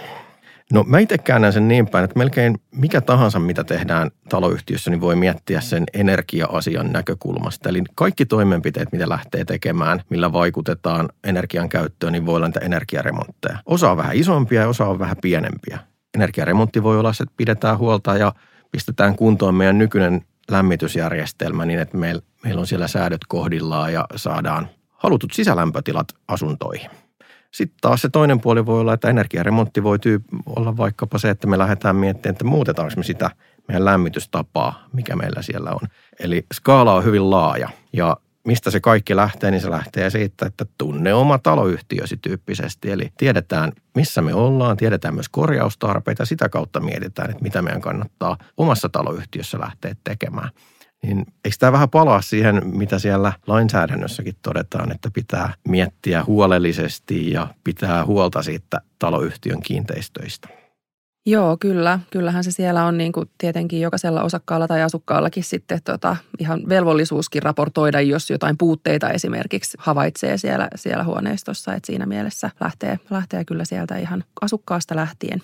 No 0.73 0.83
mä 0.83 0.99
itse 0.99 1.17
käännän 1.17 1.53
sen 1.53 1.67
niin 1.67 1.87
päin, 1.87 2.05
että 2.05 2.19
melkein 2.19 2.57
mikä 2.71 3.01
tahansa, 3.01 3.39
mitä 3.39 3.63
tehdään 3.63 4.11
taloyhtiössä, 4.29 4.91
niin 4.91 5.01
voi 5.01 5.15
miettiä 5.15 5.61
sen 5.61 5.83
energia-asian 5.93 6.91
näkökulmasta. 6.91 7.69
Eli 7.69 7.83
kaikki 7.95 8.25
toimenpiteet, 8.25 8.91
mitä 8.91 9.09
lähtee 9.09 9.45
tekemään, 9.45 10.01
millä 10.09 10.33
vaikutetaan 10.33 11.09
energian 11.23 11.69
käyttöön, 11.69 12.13
niin 12.13 12.25
voi 12.25 12.35
olla 12.35 12.47
niitä 12.47 12.59
energiaremontteja. 12.59 13.57
Osa 13.65 13.91
on 13.91 13.97
vähän 13.97 14.15
isompia 14.15 14.61
ja 14.61 14.67
osa 14.67 14.87
on 14.87 14.99
vähän 14.99 15.17
pienempiä. 15.21 15.79
Energiaremontti 16.13 16.83
voi 16.83 16.99
olla 16.99 17.13
se, 17.13 17.23
että 17.23 17.33
pidetään 17.37 17.77
huolta 17.77 18.17
ja 18.17 18.33
pistetään 18.71 19.15
kuntoon 19.15 19.55
meidän 19.55 19.77
nykyinen 19.77 20.21
lämmitysjärjestelmä 20.51 21.65
niin, 21.65 21.79
että 21.79 21.97
meillä 21.97 22.59
on 22.59 22.67
siellä 22.67 22.87
säädöt 22.87 23.21
kohdillaan 23.27 23.93
ja 23.93 24.05
saadaan 24.15 24.69
halutut 24.89 25.33
sisälämpötilat 25.33 26.07
asuntoihin– 26.27 26.89
Sitten 27.51 27.77
taas 27.81 28.01
se 28.01 28.09
toinen 28.09 28.41
puoli 28.41 28.65
voi 28.65 28.79
olla, 28.79 28.93
että 28.93 29.09
energiaremontti 29.09 29.83
voi 29.83 29.97
tyyp- 29.97 30.43
olla 30.45 30.77
vaikkapa 30.77 31.17
se, 31.17 31.29
että 31.29 31.47
me 31.47 31.57
lähdetään 31.57 31.95
miettimään, 31.95 32.33
että 32.33 32.45
muutetaanko 32.45 32.93
me 32.97 33.03
sitä 33.03 33.31
meidän 33.67 33.85
lämmitystapaa, 33.85 34.87
mikä 34.93 35.15
meillä 35.15 35.41
siellä 35.41 35.71
on. 35.71 35.87
Eli 36.19 36.45
skaala 36.53 36.93
on 36.93 37.03
hyvin 37.03 37.29
laaja 37.29 37.69
ja 37.93 38.17
mistä 38.45 38.71
se 38.71 38.79
kaikki 38.79 39.15
lähtee, 39.15 39.51
niin 39.51 39.61
se 39.61 39.69
lähtee 39.69 40.09
siitä, 40.09 40.45
että 40.45 40.65
tunne 40.77 41.13
oma 41.13 41.37
taloyhtiösi 41.37 42.17
tyyppisesti. 42.17 42.91
Eli 42.91 43.11
tiedetään, 43.17 43.71
missä 43.95 44.21
me 44.21 44.33
ollaan, 44.33 44.77
tiedetään 44.77 45.13
myös 45.13 45.29
korjaustarpeita 45.29 46.21
ja 46.21 46.25
sitä 46.25 46.49
kautta 46.49 46.79
mietitään, 46.79 47.29
että 47.29 47.43
mitä 47.43 47.61
meidän 47.61 47.81
kannattaa 47.81 48.37
omassa 48.57 48.89
taloyhtiössä 48.89 49.59
lähteä 49.59 49.95
tekemään. 50.03 50.49
Niin 51.05 51.25
eikö 51.45 51.57
tämä 51.59 51.71
vähän 51.71 51.89
palaa 51.89 52.21
siihen, 52.21 52.61
mitä 52.65 52.99
siellä 52.99 53.33
lainsäädännössäkin 53.47 54.35
todetaan, 54.41 54.91
että 54.91 55.09
pitää 55.13 55.53
miettiä 55.67 56.23
huolellisesti 56.23 57.31
ja 57.31 57.47
pitää 57.63 58.05
huolta 58.05 58.43
siitä 58.43 58.81
taloyhtiön 58.99 59.61
kiinteistöistä? 59.61 60.47
Joo, 61.25 61.57
kyllä. 61.59 61.99
Kyllähän 62.11 62.43
se 62.43 62.51
siellä 62.51 62.85
on 62.85 62.97
niin 62.97 63.11
kuin 63.11 63.29
tietenkin 63.37 63.81
jokaisella 63.81 64.23
osakkaalla 64.23 64.67
tai 64.67 64.81
asukkaallakin 64.81 65.43
sitten 65.43 65.79
tota, 65.83 66.15
ihan 66.39 66.61
velvollisuuskin 66.69 67.43
raportoida, 67.43 68.01
jos 68.01 68.29
jotain 68.29 68.57
puutteita 68.57 69.09
esimerkiksi 69.09 69.77
havaitsee 69.79 70.37
siellä, 70.37 70.67
siellä 70.75 71.03
huoneistossa. 71.03 71.73
Että 71.73 71.87
siinä 71.87 72.05
mielessä 72.05 72.49
lähtee, 72.59 72.99
lähtee 73.09 73.45
kyllä 73.45 73.65
sieltä 73.65 73.97
ihan 73.97 74.23
asukkaasta 74.41 74.95
lähtien. 74.95 75.41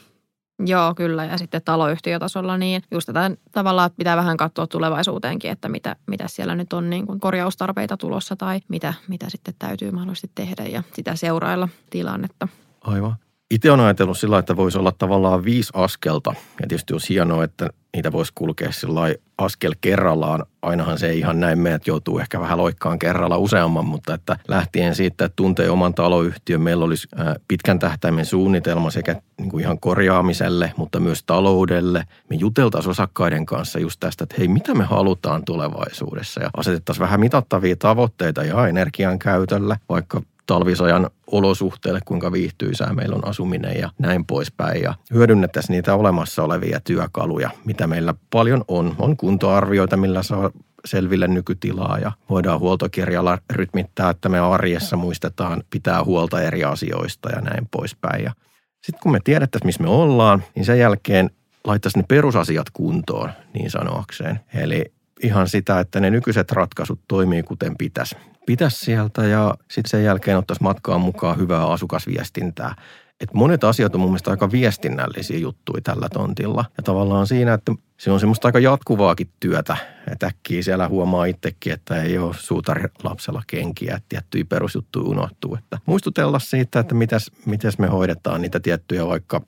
Joo, 0.66 0.96
kyllä. 0.96 1.26
Ja 1.26 1.38
sitten 1.38 1.62
taloyhtiötasolla 1.66 2.58
niin 2.58 2.84
just 2.92 3.06
tätä 3.06 3.32
tavallaan 3.52 3.88
että 3.88 3.98
pitää 3.98 4.18
vähän 4.18 4.38
katsoa 4.38 4.68
tulevaisuuteenkin, 4.68 5.52
että 5.52 5.70
mitä, 5.70 5.96
mitä 6.08 6.28
siellä 6.28 6.56
nyt 6.56 6.74
on 6.74 6.90
niin 6.90 7.08
kuin 7.08 7.20
korjaustarpeita 7.20 7.98
tulossa 7.98 8.36
tai 8.36 8.60
mitä, 8.68 8.94
mitä 9.08 9.30
sitten 9.30 9.54
täytyy 9.60 9.92
mahdollisesti 9.92 10.32
tehdä 10.36 10.64
ja 10.64 10.84
sitä 10.94 11.16
seurailla 11.16 11.70
tilannetta. 11.90 12.48
Aivan. 12.82 13.16
Itse 13.52 13.72
olen 13.72 13.86
ajatellut 13.86 14.18
sillä 14.18 14.40
että 14.40 14.56
voisi 14.56 14.78
olla 14.78 14.92
tavallaan 14.92 15.44
viisi 15.44 15.72
askelta. 15.76 16.34
Ja 16.62 16.68
tietysti 16.68 16.94
olisi 16.94 17.10
hienoa, 17.10 17.44
että 17.44 17.70
niitä 17.94 18.12
voisi 18.12 18.32
kulkea 18.36 18.72
sillä 18.72 19.02
askel 19.38 19.76
kerrallaan. 19.82 20.46
Ainahan 20.62 21.00
se 21.00 21.10
ei 21.10 21.20
ihan 21.20 21.40
näin 21.40 21.60
mene, 21.60 21.76
että 21.76 21.90
joutuu 21.90 22.20
ehkä 22.20 22.40
vähän 22.40 22.58
loikkaan 22.58 23.00
kerralla 23.00 23.38
useamman, 23.38 23.86
mutta 23.86 24.14
että 24.14 24.38
lähtien 24.48 24.96
siitä, 24.96 25.26
että 25.26 25.36
tuntee 25.36 25.70
oman 25.70 25.94
taloyhtiön, 25.94 26.62
meillä 26.62 26.86
olisi 26.86 27.08
pitkän 27.48 27.80
tähtäimen 27.80 28.26
suunnitelma 28.26 28.92
sekä 28.92 29.16
niin 29.38 29.50
kuin 29.50 29.64
ihan 29.64 29.80
korjaamiselle, 29.80 30.74
mutta 30.78 31.00
myös 31.00 31.24
taloudelle. 31.24 32.04
Me 32.30 32.36
juteltaisiin 32.36 32.92
osakkaiden 32.92 33.46
kanssa 33.46 33.80
just 33.80 34.00
tästä, 34.00 34.24
että 34.24 34.36
hei, 34.38 34.48
mitä 34.48 34.74
me 34.74 34.84
halutaan 34.84 35.46
tulevaisuudessa 35.46 36.42
ja 36.42 36.50
asetettaisiin 36.58 37.04
vähän 37.04 37.20
mitattavia 37.20 37.76
tavoitteita 37.76 38.44
ja 38.44 38.68
energian 38.68 39.20
käytöllä, 39.20 39.78
vaikka 39.90 40.22
talvisojan 40.52 41.10
olosuhteille, 41.28 42.00
kuinka 42.06 42.32
viihtyisää 42.32 42.94
meillä 42.94 43.16
on 43.16 43.28
asuminen 43.28 43.80
ja 43.80 43.90
näin 44.00 44.26
poispäin. 44.26 44.82
Ja 44.82 44.94
hyödynnettäisiin 45.14 45.74
niitä 45.74 45.96
olemassa 45.96 46.44
olevia 46.44 46.80
työkaluja, 46.80 47.50
mitä 47.66 47.88
meillä 47.88 48.14
paljon 48.30 48.64
on. 48.68 48.96
On 49.00 49.18
kuntoarvioita, 49.18 49.98
millä 49.98 50.24
saa 50.24 50.52
selville 50.86 51.28
nykytilaa 51.28 52.00
ja 52.00 52.12
voidaan 52.30 52.60
huoltokirjalla 52.60 53.38
rytmittää, 53.54 54.10
että 54.10 54.30
me 54.30 54.40
arjessa 54.40 54.96
muistetaan 54.98 55.64
pitää 55.70 56.04
huolta 56.04 56.42
eri 56.42 56.64
asioista 56.64 57.30
ja 57.30 57.42
näin 57.42 57.68
poispäin. 57.72 58.24
Ja 58.24 58.34
sitten 58.82 59.02
kun 59.04 59.12
me 59.12 59.20
tiedettäisiin, 59.24 59.68
missä 59.68 59.84
me 59.84 59.90
ollaan, 59.90 60.44
niin 60.56 60.66
sen 60.66 60.80
jälkeen 60.80 61.30
laittaisi 61.64 62.00
ne 62.00 62.06
perusasiat 62.08 62.68
kuntoon, 62.74 63.30
niin 63.54 63.72
sanoakseen. 63.72 64.40
Eli 64.54 64.86
ihan 65.24 65.48
sitä, 65.48 65.80
että 65.80 66.00
ne 66.00 66.10
nykyiset 66.10 66.52
ratkaisut 66.52 67.00
toimii 67.08 67.44
kuten 67.44 67.78
pitäisi 67.78 68.16
pitäisi 68.46 68.86
sieltä 68.86 69.26
ja 69.26 69.56
sitten 69.72 69.90
sen 69.90 70.04
jälkeen 70.04 70.38
ottaisi 70.38 70.64
matkaan 70.64 71.02
mukaan 71.02 71.38
hyvää 71.38 71.68
asukasviestintää. 71.68 72.76
Et 73.22 73.34
monet 73.34 73.64
asiat 73.64 73.96
on 73.96 74.02
mun 74.02 74.10
mielestä 74.10 74.32
aika 74.32 74.52
viestinnällisiä 74.52 75.38
juttuja 75.38 75.82
tällä 75.82 76.10
tontilla. 76.10 76.66
Ja 76.78 76.84
tavallaan 76.84 77.28
siinä, 77.28 77.54
että 77.54 77.74
se 77.98 78.12
on 78.12 78.20
semmoista 78.20 78.48
aika 78.48 78.60
jatkuvaakin 78.60 79.30
työtä. 79.40 79.78
Että 80.12 80.28
äkkiä 80.28 80.64
siellä 80.64 80.88
huomaa 80.88 81.26
itsekin, 81.26 81.74
että 81.74 82.04
ei 82.04 82.18
ole 82.18 82.36
suutarilapsella 82.38 83.44
kenkiä, 83.48 83.96
että 83.96 84.06
tiettyjä 84.10 84.46
perusjuttuja 84.50 85.10
unohtuu. 85.10 85.56
Että 85.56 85.78
muistutella 85.86 86.40
siitä, 86.40 86.80
että 86.80 86.96
mitäs, 86.96 87.32
mitäs 87.46 87.78
me 87.78 87.88
hoidetaan 87.88 88.42
niitä 88.42 88.60
tiettyjä 88.60 89.08
vaikka 89.08 89.42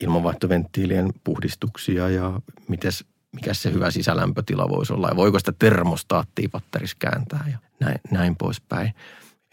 ilmanvaihtoventtiilien 0.00 1.12
puhdistuksia 1.24 2.08
ja 2.08 2.40
mitäs 2.68 3.04
mikä 3.32 3.54
se 3.54 3.72
hyvä 3.72 3.90
sisälämpötila 3.90 4.68
voisi 4.68 4.92
olla 4.92 5.08
ja 5.08 5.16
voiko 5.16 5.38
sitä 5.38 5.52
termostaattia 5.58 6.48
patterissa 6.52 6.96
kääntää 7.00 7.44
ja 7.50 7.58
näin, 7.80 8.00
näin 8.10 8.36
poispäin. 8.36 8.94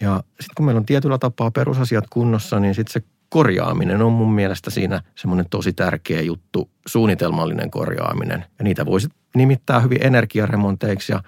Ja 0.01 0.24
sitten 0.29 0.55
kun 0.57 0.65
meillä 0.65 0.79
on 0.79 0.86
tietyllä 0.86 1.17
tapaa 1.17 1.51
perusasiat 1.51 2.05
kunnossa, 2.10 2.60
niin 2.60 2.75
sitten 2.75 2.93
se 2.93 3.07
korjaaminen 3.29 4.01
on 4.01 4.13
mun 4.13 4.31
mielestä 4.31 4.69
siinä 4.69 5.01
semmoinen 5.15 5.46
tosi 5.50 5.74
tärkeä 5.74 6.22
juttu, 6.22 6.69
suunnitelmallinen 6.88 7.72
korjaaminen. 7.72 8.46
Ja 8.60 8.63
niitä 8.63 8.86
voisi 8.86 9.10
nimittää 9.36 9.79
hyvin 9.79 10.05
energiaremonteiksi 10.05 11.12
ja, 11.12 11.24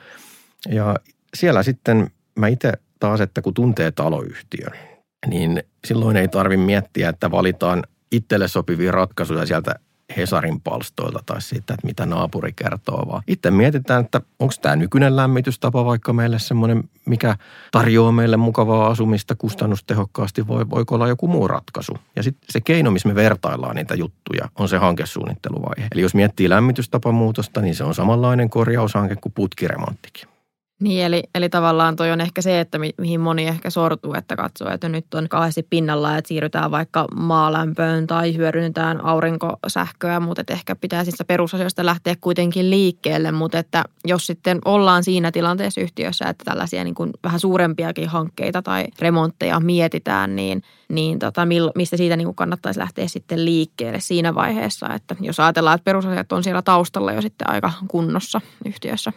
ja 0.70 0.96
siellä 1.34 1.64
sitten 1.64 2.12
mä 2.36 2.48
itse 2.48 2.72
taas, 3.00 3.22
että 3.22 3.42
kun 3.42 3.54
tuntee 3.54 3.92
taloyhtiön, 3.92 4.72
niin 5.28 5.64
silloin 5.88 6.18
ei 6.18 6.28
tarvi 6.28 6.58
miettiä, 6.58 7.10
että 7.10 7.32
valitaan 7.32 7.84
itselle 8.12 8.48
sopivia 8.48 8.92
ratkaisuja 8.92 9.46
sieltä 9.46 9.76
Hesarin 10.18 10.62
palstoilta 10.62 11.20
tai 11.26 11.42
siitä, 11.42 11.74
että 11.74 11.88
mitä 11.88 12.06
naapuri 12.06 12.54
kertoo, 12.54 13.08
vaan 13.08 13.24
itse 13.28 13.52
mietitään, 13.52 14.06
että 14.06 14.22
onko 14.40 14.54
tämä 14.62 14.76
nykyinen 14.76 15.16
lämmitystapa 15.16 15.86
vaikka 15.86 16.14
meille 16.14 16.40
semmoinen, 16.40 16.84
mikä 17.06 17.36
tarjoaa 17.72 18.12
meille 18.12 18.38
mukavaa 18.38 18.88
asumista 18.88 19.36
kustannustehokkaasti, 19.36 20.48
voi, 20.48 20.70
voiko 20.70 20.96
olla 20.96 21.08
joku 21.08 21.28
muu 21.28 21.48
ratkaisu. 21.48 21.98
Ja 22.16 22.24
sitten 22.24 22.48
se 22.50 22.62
keino, 22.62 22.92
missä 22.92 23.08
me 23.08 23.16
vertaillaan 23.16 23.76
niitä 23.76 23.96
juttuja, 23.96 24.50
on 24.60 24.70
se 24.70 24.78
hankesuunnitteluvaihe. 24.78 25.88
Eli 25.92 26.02
jos 26.02 26.16
miettii 26.16 26.50
lämmitystapamuutosta, 26.50 27.62
niin 27.62 27.76
se 27.76 27.84
on 27.84 27.96
samanlainen 27.96 28.50
korjaushanke 28.50 29.16
kuin 29.16 29.34
putkiremonttikin. 29.34 30.29
Niin, 30.80 31.06
eli, 31.06 31.24
eli 31.36 31.50
tavallaan 31.50 31.96
toi 31.96 32.12
on 32.12 32.22
ehkä 32.22 32.42
se, 32.42 32.60
että 32.60 32.80
mi, 32.80 32.94
mihin 32.98 33.20
moni 33.20 33.48
ehkä 33.48 33.70
sortuu, 33.70 34.14
että 34.14 34.36
katsoo, 34.36 34.70
että 34.72 34.90
nyt 34.90 35.14
on 35.14 35.30
kauheasti 35.30 35.68
pinnalla, 35.70 36.18
että 36.18 36.28
siirrytään 36.28 36.72
vaikka 36.72 37.06
maalämpöön 37.16 38.08
tai 38.08 38.36
hyödynnetään 38.36 39.06
aurinkosähköä, 39.06 40.20
mutta 40.20 40.42
että 40.42 40.54
ehkä 40.54 40.76
pitää 40.76 41.04
siis 41.04 41.16
perusasioista 41.28 41.86
lähteä 41.86 42.16
kuitenkin 42.22 42.70
liikkeelle, 42.70 43.32
mutta 43.32 43.60
että 43.60 43.84
jos 44.06 44.26
sitten 44.26 44.60
ollaan 44.66 45.04
siinä 45.04 45.32
tilanteessa 45.32 45.82
yhtiössä, 45.82 46.26
että 46.30 46.46
tällaisia 46.46 46.84
niin 46.84 46.96
kuin 46.96 47.12
vähän 47.24 47.40
suurempiakin 47.40 48.10
hankkeita 48.10 48.62
tai 48.62 48.86
remontteja 49.00 49.60
mietitään, 49.60 50.36
niin, 50.36 50.64
niin 50.90 51.20
tota, 51.20 51.42
mistä 51.76 51.98
siitä 51.98 52.18
niin 52.18 52.28
kuin 52.28 52.36
kannattaisi 52.36 52.80
lähteä 52.80 53.08
sitten 53.08 53.46
liikkeelle 53.46 54.00
siinä 54.00 54.36
vaiheessa, 54.36 54.94
että 54.94 55.16
jos 55.20 55.40
ajatellaan, 55.40 55.76
että 55.76 55.86
perusasiat 55.86 56.32
on 56.32 56.44
siellä 56.44 56.62
taustalla 56.62 57.14
jo 57.14 57.22
sitten 57.22 57.50
aika 57.50 57.72
kunnossa 57.88 58.42
yhtiössä. 58.66 59.14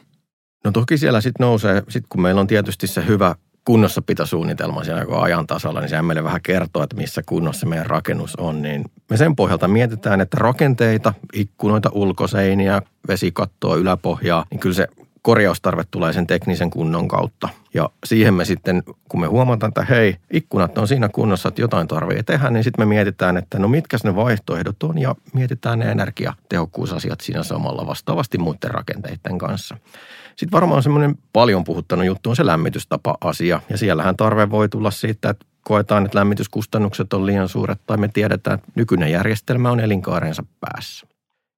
No 0.64 0.73
toki 0.73 0.99
siellä 0.99 1.21
sitten 1.21 1.45
nousee, 1.45 1.83
sit 1.88 2.04
kun 2.09 2.23
meillä 2.23 2.40
on 2.40 2.47
tietysti 2.47 2.87
se 2.87 3.07
hyvä 3.07 3.35
kunnossapitosuunnitelma 3.64 4.85
siellä 4.85 5.00
joka 5.00 5.21
ajan 5.21 5.47
tasalla, 5.47 5.81
niin 5.81 5.88
sehän 5.88 6.04
meille 6.04 6.25
vähän 6.25 6.42
kertoo, 6.42 6.83
että 6.83 6.97
missä 6.97 7.23
kunnossa 7.26 7.66
meidän 7.66 7.87
rakennus 7.87 8.37
on. 8.37 8.62
Niin 8.62 8.85
me 9.11 9.16
sen 9.16 9.37
pohjalta 9.37 9.69
mietitään, 9.69 10.21
että 10.21 10.37
rakenteita, 10.40 11.14
ikkunoita, 11.33 11.90
ulkoseiniä, 11.92 12.83
vesikattoa, 13.09 13.76
yläpohjaa, 13.76 14.45
niin 14.50 14.61
kyllä 14.61 14.75
se 14.75 14.88
korjaustarve 15.23 15.83
tulee 15.90 16.12
sen 16.12 16.26
teknisen 16.26 16.71
kunnon 16.71 17.09
kautta. 17.09 17.49
Ja 17.75 17.90
siihen 18.07 18.35
me 18.35 18.45
sitten, 18.45 18.83
kun 19.09 19.21
me 19.21 19.26
huomataan, 19.26 19.69
että 19.69 19.85
hei, 19.85 20.16
ikkunat 20.31 20.78
on 20.78 20.88
siinä 20.88 21.09
kunnossa, 21.09 21.49
että 21.49 21.61
jotain 21.61 21.88
tarvitsee 21.88 22.23
tehdä, 22.23 22.50
niin 22.50 22.64
sitten 22.64 22.83
me 22.83 22.95
mietitään, 22.95 23.37
että 23.37 23.59
no 23.59 23.69
mitkä 23.69 23.97
ne 24.04 24.16
vaihtoehdot 24.16 24.83
on 24.83 24.99
ja 24.99 25.14
mietitään 25.33 25.78
ne 25.78 25.90
energiatehokkuusasiat 25.90 27.21
siinä 27.21 27.42
samalla 27.42 27.87
vastaavasti 27.87 28.38
muiden 28.38 28.71
rakenteiden 28.71 29.38
kanssa. 29.38 29.76
Sitten 30.42 30.61
varmaan 30.61 30.82
semmoinen 30.82 31.18
paljon 31.32 31.64
puhuttanut 31.64 32.06
juttu 32.06 32.30
on 32.30 32.37
se 32.37 32.46
lämmitystapa-asia. 32.46 33.61
Ja 33.68 33.78
siellähän 33.78 34.16
tarve 34.16 34.50
voi 34.50 34.68
tulla 34.68 34.90
siitä, 34.90 35.30
että 35.30 35.46
koetaan, 35.62 36.04
että 36.04 36.18
lämmityskustannukset 36.18 37.12
on 37.12 37.26
liian 37.26 37.49
suuret 37.49 37.80
tai 37.87 37.96
me 37.96 38.08
tiedetään, 38.08 38.54
että 38.54 38.72
nykyinen 38.75 39.12
järjestelmä 39.12 39.70
on 39.70 39.80
elinkaarensa 39.80 40.44
päässä. 40.61 41.06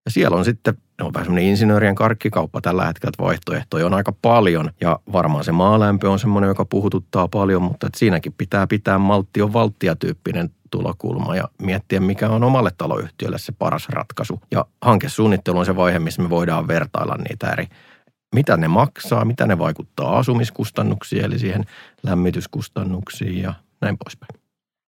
Ja 0.05 0.11
siellä 0.11 0.37
on 0.37 0.45
sitten, 0.45 0.75
ne 0.99 1.05
on 1.05 1.15
vähän 1.15 1.25
semmoinen 1.25 1.51
insinöörien 1.51 1.95
karkkikauppa 1.95 2.61
tällä 2.61 2.87
hetkellä, 2.87 3.09
että 3.09 3.23
vaihtoehtoja 3.23 3.87
on 3.87 3.95
aika 3.95 4.13
paljon. 4.23 4.71
Ja 4.81 4.99
varmaan 5.13 5.45
se 5.45 5.53
maalämpö 5.53 6.11
on 6.11 6.19
semmoinen, 6.19 6.49
joka 6.49 6.65
puhututtaa 6.65 7.29
paljon, 7.29 7.63
mutta 7.63 7.87
että 7.87 7.99
siinäkin 7.99 8.33
pitää 8.39 8.67
pitää 8.67 8.99
maltti 8.99 9.43
on 9.43 9.53
valttia 9.53 9.97
tyyppinen 9.97 10.51
tulokulma 10.71 11.37
ja 11.37 11.49
miettiä, 11.63 12.01
mikä 12.01 12.29
on 12.29 12.45
omalle 12.45 12.71
taloyhtiölle 12.79 13.39
se 13.39 13.53
paras 13.53 13.89
ratkaisu. 13.89 14.41
Ja 14.51 14.65
hankesuunnittelu 14.83 15.59
on 15.59 15.67
se 15.67 15.77
vaihe, 15.77 15.99
missä 15.99 16.23
me 16.23 16.31
voidaan 16.31 16.69
vertailla 16.69 17.17
niitä 17.17 17.51
eri 17.51 17.69
mitä 18.35 18.57
ne 18.57 18.69
maksaa, 18.69 19.25
mitä 19.25 19.47
ne 19.47 19.59
vaikuttaa 19.59 20.19
asumiskustannuksiin, 20.19 21.25
eli 21.25 21.39
siihen 21.39 21.65
lämmityskustannuksiin 22.03 23.43
ja 23.43 23.55
näin 23.81 23.99
poispäin. 24.05 24.41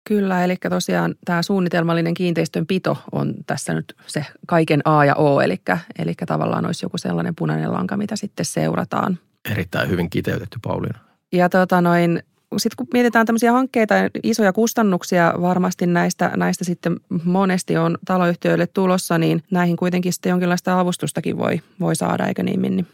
Kyllä, 0.07 0.43
eli 0.43 0.55
tosiaan 0.69 1.15
tämä 1.25 1.41
suunnitelmallinen 1.41 2.13
kiinteistönpito 2.13 2.97
on 3.11 3.33
tässä 3.47 3.73
nyt 3.73 3.95
se 4.07 4.25
kaiken 4.47 4.81
A 4.85 5.05
ja 5.05 5.15
O, 5.15 5.41
eli, 5.41 5.61
eli 5.99 6.13
tavallaan 6.27 6.65
olisi 6.65 6.85
joku 6.85 6.97
sellainen 6.97 7.35
punainen 7.35 7.73
lanka, 7.73 7.97
mitä 7.97 8.15
sitten 8.15 8.45
seurataan. 8.45 9.19
Erittäin 9.51 9.89
hyvin 9.89 10.09
kiteytetty, 10.09 10.59
Pauliina. 10.61 10.99
Ja 11.31 11.49
tota 11.49 11.81
noin, 11.81 12.23
sitten 12.57 12.75
kun 12.77 12.87
mietitään 12.93 13.25
tämmöisiä 13.25 13.51
hankkeita 13.51 13.93
ja 13.93 14.09
isoja 14.23 14.53
kustannuksia 14.53 15.33
varmasti 15.41 15.87
näistä, 15.87 16.31
näistä 16.35 16.63
sitten 16.63 16.97
monesti 17.23 17.77
on 17.77 17.97
taloyhtiöille 18.05 18.67
tulossa, 18.67 19.17
niin 19.17 19.43
näihin 19.51 19.77
kuitenkin 19.77 20.13
sitten 20.13 20.29
jonkinlaista 20.29 20.79
avustustakin 20.79 21.37
voi, 21.37 21.61
voi 21.79 21.95
saada, 21.95 22.27
eikö 22.27 22.43
niin 22.43 22.59
Minni? 22.59 22.85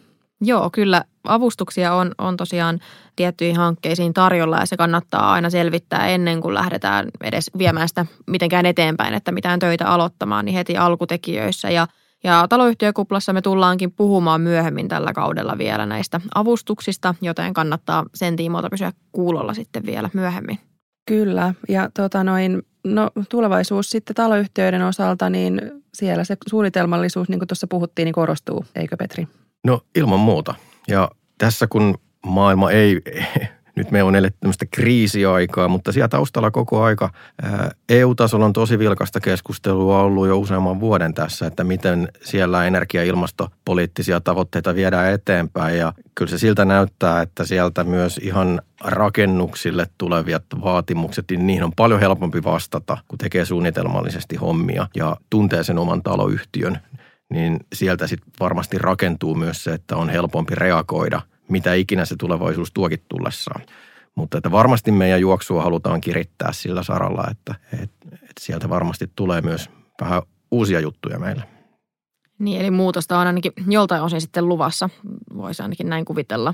Joo, 0.41 0.69
kyllä 0.69 1.03
avustuksia 1.23 1.93
on, 1.93 2.11
on 2.17 2.37
tosiaan 2.37 2.79
tiettyihin 3.15 3.57
hankkeisiin 3.57 4.13
tarjolla 4.13 4.57
ja 4.57 4.65
se 4.65 4.77
kannattaa 4.77 5.31
aina 5.33 5.49
selvittää 5.49 6.07
ennen 6.07 6.41
kuin 6.41 6.53
lähdetään 6.53 7.07
edes 7.23 7.51
viemään 7.57 7.87
sitä 7.87 8.05
mitenkään 8.27 8.65
eteenpäin, 8.65 9.13
että 9.13 9.31
mitään 9.31 9.59
töitä 9.59 9.87
aloittamaan, 9.87 10.45
niin 10.45 10.55
heti 10.55 10.77
alkutekijöissä. 10.77 11.69
Ja, 11.69 11.87
ja 12.23 12.45
taloyhtiökuplassa 12.49 13.33
me 13.33 13.41
tullaankin 13.41 13.91
puhumaan 13.91 14.41
myöhemmin 14.41 14.87
tällä 14.87 15.13
kaudella 15.13 15.57
vielä 15.57 15.85
näistä 15.85 16.21
avustuksista, 16.35 17.15
joten 17.21 17.53
kannattaa 17.53 18.05
sen 18.15 18.35
tiimoilta 18.35 18.69
pysyä 18.69 18.91
kuulolla 19.11 19.53
sitten 19.53 19.85
vielä 19.85 20.09
myöhemmin. 20.13 20.59
Kyllä, 21.07 21.53
ja 21.69 21.89
tota 21.93 22.23
noin, 22.23 22.63
no, 22.83 23.09
tulevaisuus 23.29 23.89
sitten 23.89 24.15
taloyhtiöiden 24.15 24.81
osalta, 24.81 25.29
niin 25.29 25.61
siellä 25.93 26.23
se 26.23 26.37
suunnitelmallisuus, 26.49 27.29
niin 27.29 27.39
kuin 27.39 27.47
tuossa 27.47 27.67
puhuttiin, 27.67 28.05
niin 28.05 28.13
korostuu, 28.13 28.65
eikö 28.75 28.97
Petri? 28.97 29.27
No 29.65 29.81
ilman 29.95 30.19
muuta. 30.19 30.55
Ja 30.87 31.11
tässä 31.37 31.67
kun 31.67 31.97
maailma 32.25 32.71
ei, 32.71 33.01
nyt 33.75 33.91
me 33.91 34.03
on 34.03 34.15
eletty 34.15 34.39
tämmöistä 34.39 34.65
kriisiaikaa, 34.71 35.67
mutta 35.67 35.91
siellä 35.91 36.07
taustalla 36.07 36.51
koko 36.51 36.83
aika 36.83 37.09
EU-tasolla 37.89 38.45
on 38.45 38.53
tosi 38.53 38.79
vilkasta 38.79 39.19
keskustelua 39.19 40.01
ollut 40.01 40.27
jo 40.27 40.37
useamman 40.37 40.79
vuoden 40.79 41.13
tässä, 41.13 41.47
että 41.47 41.63
miten 41.63 42.07
siellä 42.21 42.65
energia- 42.65 43.01
ja 43.03 43.07
ilmastopoliittisia 43.07 44.21
tavoitteita 44.21 44.75
viedään 44.75 45.13
eteenpäin. 45.13 45.77
Ja 45.77 45.93
kyllä 46.15 46.29
se 46.29 46.37
siltä 46.37 46.65
näyttää, 46.65 47.21
että 47.21 47.45
sieltä 47.45 47.83
myös 47.83 48.17
ihan 48.17 48.61
rakennuksille 48.83 49.87
tuleviat 49.97 50.43
vaatimukset, 50.63 51.25
niin 51.29 51.47
niihin 51.47 51.63
on 51.63 51.73
paljon 51.75 51.99
helpompi 51.99 52.43
vastata, 52.43 52.97
kun 53.07 53.17
tekee 53.17 53.45
suunnitelmallisesti 53.45 54.35
hommia 54.35 54.87
ja 54.95 55.17
tuntee 55.29 55.63
sen 55.63 55.77
oman 55.77 56.03
taloyhtiön 56.03 56.79
niin 57.29 57.59
sieltä 57.73 58.07
sitten 58.07 58.31
varmasti 58.39 58.77
rakentuu 58.77 59.35
myös 59.35 59.63
se, 59.63 59.73
että 59.73 59.95
on 59.95 60.09
helpompi 60.09 60.55
reagoida, 60.55 61.21
mitä 61.49 61.73
ikinä 61.73 62.05
se 62.05 62.15
tulevaisuus 62.19 62.71
tuokin 62.71 63.03
tullessaan. 63.09 63.61
Mutta 64.15 64.37
että 64.37 64.51
varmasti 64.51 64.91
meidän 64.91 65.21
juoksua 65.21 65.63
halutaan 65.63 66.01
kirittää 66.01 66.53
sillä 66.53 66.83
saralla, 66.83 67.27
että, 67.31 67.55
että, 67.73 68.07
että 68.13 68.33
sieltä 68.39 68.69
varmasti 68.69 69.11
tulee 69.15 69.41
myös 69.41 69.69
vähän 70.01 70.21
uusia 70.51 70.79
juttuja 70.79 71.19
meille. 71.19 71.43
Niin, 72.39 72.61
eli 72.61 72.71
muutosta 72.71 73.19
on 73.19 73.27
ainakin 73.27 73.51
joltain 73.67 74.01
osin 74.01 74.21
sitten 74.21 74.49
luvassa, 74.49 74.89
voisi 75.37 75.63
ainakin 75.63 75.89
näin 75.89 76.05
kuvitella. 76.05 76.53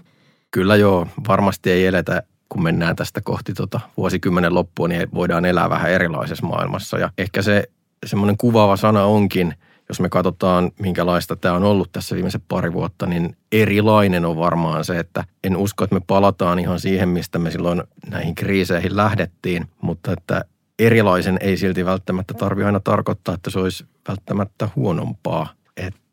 Kyllä 0.52 0.76
joo, 0.76 1.08
varmasti 1.28 1.72
ei 1.72 1.86
eletä, 1.86 2.24
kun 2.50 2.64
mennään 2.64 2.96
tästä 2.96 3.22
kohti 3.22 3.54
tota 3.54 3.80
vuosikymmenen 3.98 4.54
loppua, 4.54 4.88
niin 4.88 5.10
voidaan 5.14 5.46
elää 5.46 5.70
vähän 5.70 5.92
erilaisessa 5.92 6.46
maailmassa. 6.46 6.98
Ja 6.98 7.10
ehkä 7.18 7.42
se 7.42 7.64
semmoinen 8.06 8.38
kuvaava 8.38 8.78
sana 8.78 9.06
onkin– 9.06 9.54
jos 9.92 10.00
me 10.00 10.10
katsotaan, 10.10 10.72
minkälaista 10.80 11.36
tämä 11.36 11.56
on 11.56 11.64
ollut 11.64 11.92
tässä 11.92 12.16
viimeiset 12.16 12.44
pari 12.48 12.74
vuotta, 12.74 13.06
niin 13.06 13.38
erilainen 13.52 14.26
on 14.26 14.38
varmaan 14.38 14.86
se, 14.86 15.00
että 15.00 15.24
en 15.44 15.58
usko, 15.58 15.84
että 15.84 15.96
me 15.96 16.02
palataan 16.08 16.60
ihan 16.60 16.80
siihen, 16.80 17.10
mistä 17.10 17.40
me 17.40 17.52
silloin 17.52 17.84
näihin 18.10 18.36
kriiseihin 18.36 18.96
lähdettiin, 18.96 19.68
mutta 19.82 20.12
että 20.12 20.46
erilaisen 20.80 21.38
ei 21.42 21.58
silti 21.58 21.86
välttämättä 21.86 22.34
tarvi 22.34 22.64
aina 22.64 22.80
tarkoittaa, 22.80 23.36
että 23.36 23.50
se 23.50 23.60
olisi 23.60 23.86
välttämättä 24.08 24.70
huonompaa. 24.76 25.54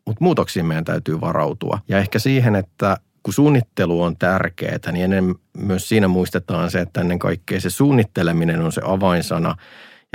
Mutta 0.06 0.24
muutoksiin 0.24 0.66
meidän 0.66 0.84
täytyy 0.84 1.20
varautua. 1.20 1.78
Ja 1.88 1.98
ehkä 1.98 2.18
siihen, 2.18 2.56
että 2.56 2.96
kun 3.22 3.34
suunnittelu 3.34 4.02
on 4.02 4.16
tärkeää, 4.16 4.92
niin 4.92 5.04
ennen 5.04 5.34
myös 5.58 5.88
siinä 5.88 6.08
muistetaan 6.08 6.70
se, 6.70 6.80
että 6.80 7.00
ennen 7.00 7.18
kaikkea 7.18 7.60
se 7.60 7.70
suunnitteleminen 7.70 8.60
on 8.60 8.72
se 8.72 8.80
avainsana– 8.84 9.54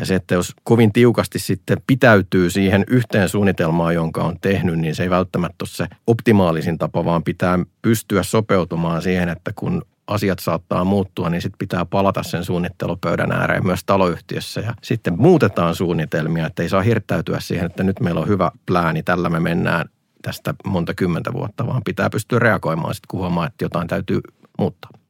ja 0.02 0.06
se, 0.06 0.16
että 0.16 0.36
jos 0.36 0.54
kovin 0.64 0.94
tiukasti 0.94 1.40
sitten 1.40 1.78
pitäytyy 1.88 2.50
siihen 2.50 2.84
yhteen 2.88 3.30
suunnitelmaan, 3.30 3.96
jonka 3.96 4.24
on 4.24 4.40
tehnyt, 4.42 4.80
niin 4.80 4.96
se 4.96 5.04
ei 5.04 5.10
välttämättä 5.10 5.56
ole 5.64 5.70
se 5.70 5.88
optimaalisin 6.08 6.78
tapa, 6.78 7.06
vaan 7.06 7.24
pitää 7.24 7.60
pystyä 7.82 8.24
sopeutumaan 8.24 9.02
siihen, 9.02 9.30
että 9.30 9.52
kun 9.56 9.82
asiat 10.08 10.40
saattaa 10.40 10.84
muuttua, 10.84 11.30
niin 11.30 11.42
sitten 11.42 11.58
pitää 11.58 11.86
palata 11.86 12.24
sen 12.24 12.46
suunnittelupöydän 12.46 13.32
ääreen 13.32 13.66
myös 13.66 13.84
taloyhtiössä. 13.86 14.62
Ja 14.62 14.74
sitten 14.82 15.14
muutetaan 15.18 15.76
suunnitelmia, 15.76 16.48
että 16.48 16.64
ei 16.64 16.70
saa 16.70 16.82
hirttäytyä 16.82 17.40
siihen, 17.40 17.66
että 17.66 17.84
nyt 17.84 18.00
meillä 18.00 18.22
on 18.22 18.28
hyvä 18.28 18.52
plääni, 18.66 19.04
tällä 19.04 19.30
me 19.30 19.40
mennään 19.40 19.90
tästä 20.22 20.54
monta 20.66 20.94
kymmentä 20.94 21.34
vuotta, 21.34 21.68
vaan 21.68 21.82
pitää 21.86 22.10
pystyä 22.10 22.40
reagoimaan 22.40 22.94
sitten, 22.94 23.08
kun 23.08 23.20
huomaa, 23.20 23.48
että 23.48 23.66
jotain 23.66 23.88
täytyy 23.88 24.22
muuttaa. 24.60 25.03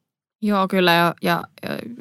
Joo, 0.45 0.67
kyllä 0.67 0.93
ja, 0.93 1.13
ja, 1.21 1.43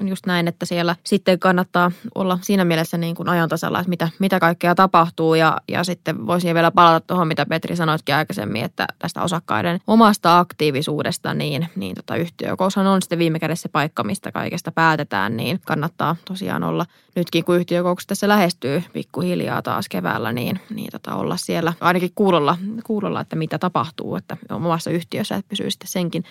just 0.05 0.27
näin, 0.27 0.49
että 0.49 0.67
siellä 0.67 0.97
sitten 1.05 1.39
kannattaa 1.39 1.93
olla 2.15 2.39
siinä 2.43 2.65
mielessä 2.65 2.99
niin 2.99 3.15
kuin 3.15 3.29
ajantasalla, 3.29 3.79
että 3.79 3.89
mitä, 3.91 4.09
mitä 4.19 4.41
kaikkea 4.41 4.75
tapahtuu 4.75 5.35
ja, 5.35 5.57
ja 5.69 5.85
sitten 5.85 6.27
voisin 6.27 6.55
vielä 6.55 6.71
palata 6.71 7.07
tuohon, 7.07 7.29
mitä 7.29 7.47
Petri 7.47 7.77
sanoitkin 7.77 8.15
aikaisemmin, 8.15 8.65
että 8.65 8.87
tästä 8.99 9.23
osakkaiden 9.23 9.81
omasta 9.87 10.39
aktiivisuudesta, 10.39 11.35
niin, 11.35 11.69
niin 11.77 11.97
tota 11.97 12.17
yhtiökoushan 12.17 12.87
on 12.87 13.03
sitten 13.03 13.19
viime 13.19 13.39
kädessä 13.39 13.63
se 13.63 13.69
paikka, 13.69 14.05
mistä 14.05 14.33
kaikesta 14.33 14.73
päätetään, 14.73 15.37
niin 15.37 15.61
kannattaa 15.67 16.17
tosiaan 16.25 16.65
olla 16.65 16.87
nytkin, 17.17 17.45
kun 17.45 17.57
yhtiökokous 17.57 18.07
tässä 18.07 18.29
lähestyy 18.29 18.83
pikkuhiljaa 18.93 19.63
taas 19.63 19.89
keväällä, 19.89 20.33
niin, 20.33 20.61
niin 20.71 20.91
tota 20.93 21.15
olla 21.15 21.37
siellä 21.37 21.73
ainakin 21.81 22.11
kuulolla, 22.15 22.59
kuulolla, 22.85 23.21
että 23.21 23.37
mitä 23.37 23.59
tapahtuu, 23.59 24.17
että 24.17 24.37
omassa 24.51 24.91
yhtiössä, 24.91 25.37
että 25.37 25.49
pysyy 25.49 25.71
sitten 25.71 25.89
senkin 25.89 26.25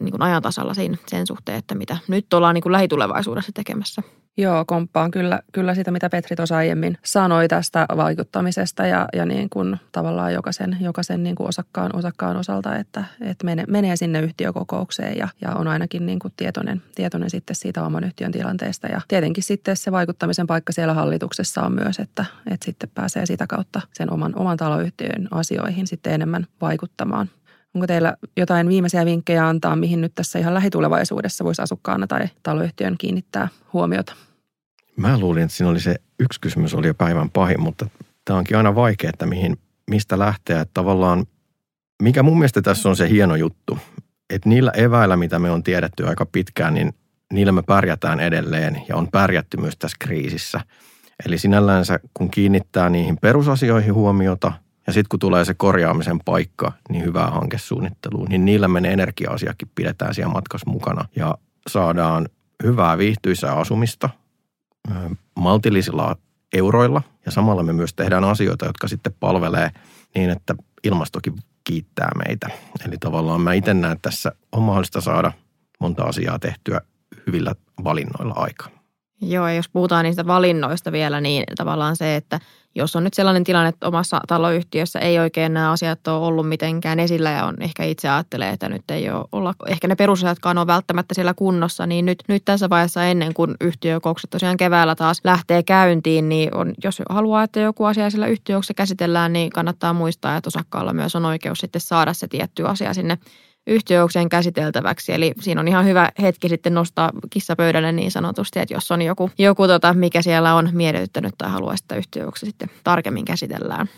niin 0.00 0.10
kuin 0.10 0.22
ajan 0.22 0.42
tasalla 0.42 0.74
sen, 0.74 0.98
sen 1.06 1.26
suhteen, 1.26 1.58
että 1.58 1.74
mitä 1.74 1.96
nyt 2.08 2.34
ollaan 2.34 2.54
niin 2.54 2.62
kuin 2.62 2.72
lähitulevaisuudessa 2.72 3.52
tekemässä. 3.54 4.02
Joo, 4.38 4.64
komppaan 4.66 5.10
kyllä, 5.10 5.40
kyllä 5.52 5.74
sitä, 5.74 5.90
mitä 5.90 6.10
Petri 6.10 6.36
tuossa 6.36 6.56
aiemmin 6.56 6.98
sanoi 7.04 7.48
tästä 7.48 7.86
vaikuttamisesta 7.96 8.86
ja, 8.86 9.08
ja 9.12 9.26
niin 9.26 9.50
kuin 9.50 9.76
tavallaan 9.92 10.34
jokaisen, 10.34 10.76
jokaisen 10.80 11.22
niin 11.22 11.36
kuin 11.36 11.48
osakkaan, 11.48 11.96
osakkaan 11.96 12.36
osalta, 12.36 12.76
että, 12.76 13.04
että 13.20 13.44
menee, 13.44 13.64
menee 13.68 13.96
sinne 13.96 14.20
yhtiökokoukseen 14.20 15.16
ja, 15.16 15.28
ja 15.40 15.54
on 15.54 15.68
ainakin 15.68 16.06
niin 16.06 16.18
kuin 16.18 16.32
tietoinen, 16.36 16.82
tietoinen 16.94 17.30
sitten 17.30 17.56
siitä 17.56 17.84
oman 17.84 18.04
yhtiön 18.04 18.32
tilanteesta. 18.32 18.86
Ja 18.86 19.00
tietenkin 19.08 19.44
sitten 19.44 19.76
se 19.76 19.92
vaikuttamisen 19.92 20.46
paikka 20.46 20.72
siellä 20.72 20.94
hallituksessa 20.94 21.62
on 21.62 21.72
myös, 21.72 21.98
että, 21.98 22.24
että 22.50 22.64
sitten 22.64 22.90
pääsee 22.94 23.26
sitä 23.26 23.46
kautta 23.46 23.80
sen 23.92 24.12
oman, 24.12 24.32
oman 24.36 24.56
taloyhtiön 24.56 25.28
asioihin 25.30 25.86
sitten 25.86 26.12
enemmän 26.12 26.46
vaikuttamaan. 26.60 27.30
Onko 27.76 27.86
teillä 27.86 28.16
jotain 28.36 28.68
viimeisiä 28.68 29.04
vinkkejä 29.04 29.48
antaa, 29.48 29.76
mihin 29.76 30.00
nyt 30.00 30.12
tässä 30.14 30.38
ihan 30.38 30.54
lähitulevaisuudessa 30.54 31.44
voisi 31.44 31.62
asukkaana 31.62 32.06
tai 32.06 32.28
taloyhtiön 32.42 32.94
kiinnittää 32.98 33.48
huomiota? 33.72 34.14
Mä 34.96 35.18
luulin, 35.18 35.42
että 35.42 35.56
siinä 35.56 35.70
oli 35.70 35.80
se 35.80 35.96
yksi 36.18 36.40
kysymys 36.40 36.74
oli 36.74 36.86
jo 36.86 36.94
päivän 36.94 37.30
pahin, 37.30 37.60
mutta 37.60 37.88
tämä 38.24 38.38
onkin 38.38 38.56
aina 38.56 38.74
vaikea, 38.74 39.10
että 39.10 39.26
mihin, 39.26 39.56
mistä 39.90 40.18
lähteä. 40.18 40.60
Että 40.60 40.70
tavallaan, 40.74 41.26
mikä 42.02 42.22
mun 42.22 42.38
mielestä 42.38 42.62
tässä 42.62 42.88
on 42.88 42.96
se 42.96 43.08
hieno 43.08 43.36
juttu, 43.36 43.78
että 44.30 44.48
niillä 44.48 44.70
eväillä, 44.70 45.16
mitä 45.16 45.38
me 45.38 45.50
on 45.50 45.62
tiedetty 45.62 46.06
aika 46.06 46.26
pitkään, 46.26 46.74
niin 46.74 46.94
niillä 47.32 47.52
me 47.52 47.62
pärjätään 47.62 48.20
edelleen 48.20 48.82
ja 48.88 48.96
on 48.96 49.08
pärjätty 49.12 49.56
myös 49.56 49.76
tässä 49.78 49.96
kriisissä. 50.00 50.60
Eli 51.26 51.38
sinällänsä, 51.38 52.00
kun 52.14 52.30
kiinnittää 52.30 52.90
niihin 52.90 53.18
perusasioihin 53.20 53.94
huomiota– 53.94 54.52
ja 54.86 54.92
sitten 54.92 55.08
kun 55.08 55.18
tulee 55.18 55.44
se 55.44 55.54
korjaamisen 55.54 56.18
paikka, 56.24 56.72
niin 56.88 57.04
hyvää 57.04 57.30
hankesuunnitteluun, 57.30 58.28
niin 58.28 58.44
niillä 58.44 58.68
menee 58.68 58.92
energia-asiakin 58.92 59.70
pidetään 59.74 60.14
siellä 60.14 60.32
matkassa 60.32 60.70
mukana. 60.70 61.08
Ja 61.16 61.38
saadaan 61.68 62.28
hyvää 62.62 62.98
viihtyisää 62.98 63.52
asumista 63.52 64.10
maltillisilla 65.36 66.16
euroilla 66.52 67.02
ja 67.26 67.32
samalla 67.32 67.62
me 67.62 67.72
myös 67.72 67.94
tehdään 67.94 68.24
asioita, 68.24 68.66
jotka 68.66 68.88
sitten 68.88 69.14
palvelee 69.20 69.70
niin, 70.14 70.30
että 70.30 70.54
ilmastokin 70.84 71.34
kiittää 71.64 72.10
meitä. 72.26 72.48
Eli 72.88 72.96
tavallaan 73.00 73.40
mä 73.40 73.52
itse 73.52 73.74
näen, 73.74 73.92
että 73.92 74.10
tässä 74.10 74.32
on 74.52 74.62
mahdollista 74.62 75.00
saada 75.00 75.32
monta 75.80 76.04
asiaa 76.04 76.38
tehtyä 76.38 76.80
hyvillä 77.26 77.54
valinnoilla 77.84 78.34
aikaan. 78.36 78.70
Joo, 79.20 79.48
ja 79.48 79.54
jos 79.54 79.68
puhutaan 79.68 80.04
niistä 80.04 80.26
valinnoista 80.26 80.92
vielä, 80.92 81.20
niin 81.20 81.44
tavallaan 81.56 81.96
se, 81.96 82.16
että 82.16 82.40
jos 82.76 82.96
on 82.96 83.04
nyt 83.04 83.14
sellainen 83.14 83.44
tilanne, 83.44 83.68
että 83.68 83.88
omassa 83.88 84.20
taloyhtiössä 84.28 84.98
ei 84.98 85.18
oikein 85.18 85.54
nämä 85.54 85.70
asiat 85.70 86.08
ole 86.08 86.26
ollut 86.26 86.48
mitenkään 86.48 87.00
esillä 87.00 87.30
ja 87.30 87.44
on 87.44 87.54
ehkä 87.60 87.84
itse 87.84 88.08
ajattelee, 88.08 88.50
että 88.50 88.68
nyt 88.68 88.90
ei 88.90 89.10
ole 89.10 89.24
olla, 89.32 89.54
ehkä 89.66 89.88
ne 89.88 89.94
perusasiatkaan 89.94 90.58
ole 90.58 90.66
välttämättä 90.66 91.14
siellä 91.14 91.34
kunnossa, 91.34 91.86
niin 91.86 92.06
nyt, 92.06 92.18
nyt 92.28 92.44
tässä 92.44 92.70
vaiheessa 92.70 93.04
ennen 93.04 93.34
kuin 93.34 93.54
yhtiökoukset 93.60 94.30
tosiaan 94.30 94.56
keväällä 94.56 94.94
taas 94.94 95.20
lähtee 95.24 95.62
käyntiin, 95.62 96.28
niin 96.28 96.56
on, 96.56 96.74
jos 96.84 97.02
haluaa, 97.08 97.42
että 97.42 97.60
joku 97.60 97.84
asia 97.84 98.10
siellä 98.10 98.26
yhtiökokouksessa 98.26 98.74
käsitellään, 98.74 99.32
niin 99.32 99.50
kannattaa 99.50 99.92
muistaa, 99.92 100.36
että 100.36 100.48
osakkaalla 100.48 100.92
myös 100.92 101.16
on 101.16 101.24
oikeus 101.24 101.58
sitten 101.58 101.80
saada 101.80 102.12
se 102.12 102.28
tietty 102.28 102.66
asia 102.66 102.94
sinne 102.94 103.18
yhtiöokseen 103.66 104.28
käsiteltäväksi. 104.28 105.12
Eli 105.12 105.32
siinä 105.40 105.60
on 105.60 105.68
ihan 105.68 105.84
hyvä 105.84 106.10
hetki 106.22 106.48
sitten 106.48 106.74
nostaa 106.74 107.10
kissa 107.30 107.56
pöydälle 107.56 107.92
niin 107.92 108.10
sanotusti, 108.10 108.58
että 108.58 108.74
jos 108.74 108.90
on 108.90 109.02
joku, 109.02 109.30
joku 109.38 109.66
tota, 109.66 109.94
mikä 109.94 110.22
siellä 110.22 110.54
on 110.54 110.68
miellyttänyt 110.72 111.34
tai 111.38 111.50
haluaa 111.50 111.76
sitä 111.76 111.96
yhtiöoksia 111.96 112.46
sitten 112.46 112.70
tarkemmin 112.84 113.24
käsitellään. 113.24 113.88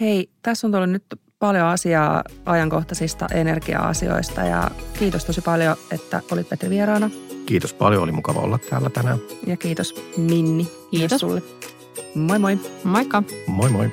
Hei, 0.00 0.30
tässä 0.42 0.66
on 0.66 0.72
tullut 0.72 0.90
nyt 0.90 1.04
paljon 1.38 1.66
asiaa 1.66 2.24
ajankohtaisista 2.46 3.26
energia-asioista 3.34 4.40
ja 4.40 4.70
kiitos 4.98 5.24
tosi 5.24 5.40
paljon, 5.40 5.76
että 5.92 6.20
olit 6.32 6.48
Petri 6.48 6.70
vieraana. 6.70 7.10
Kiitos 7.46 7.74
paljon, 7.74 8.02
oli 8.02 8.12
mukava 8.12 8.40
olla 8.40 8.58
täällä 8.70 8.90
tänään. 8.90 9.18
Ja 9.46 9.56
kiitos 9.56 9.94
Minni. 10.16 10.68
Kiitos. 10.90 11.10
Myös 11.10 11.20
sulle. 11.20 11.42
Moi 12.14 12.38
moi. 12.38 12.58
Moikka. 12.84 13.22
Moi 13.46 13.70
moi. 13.70 13.90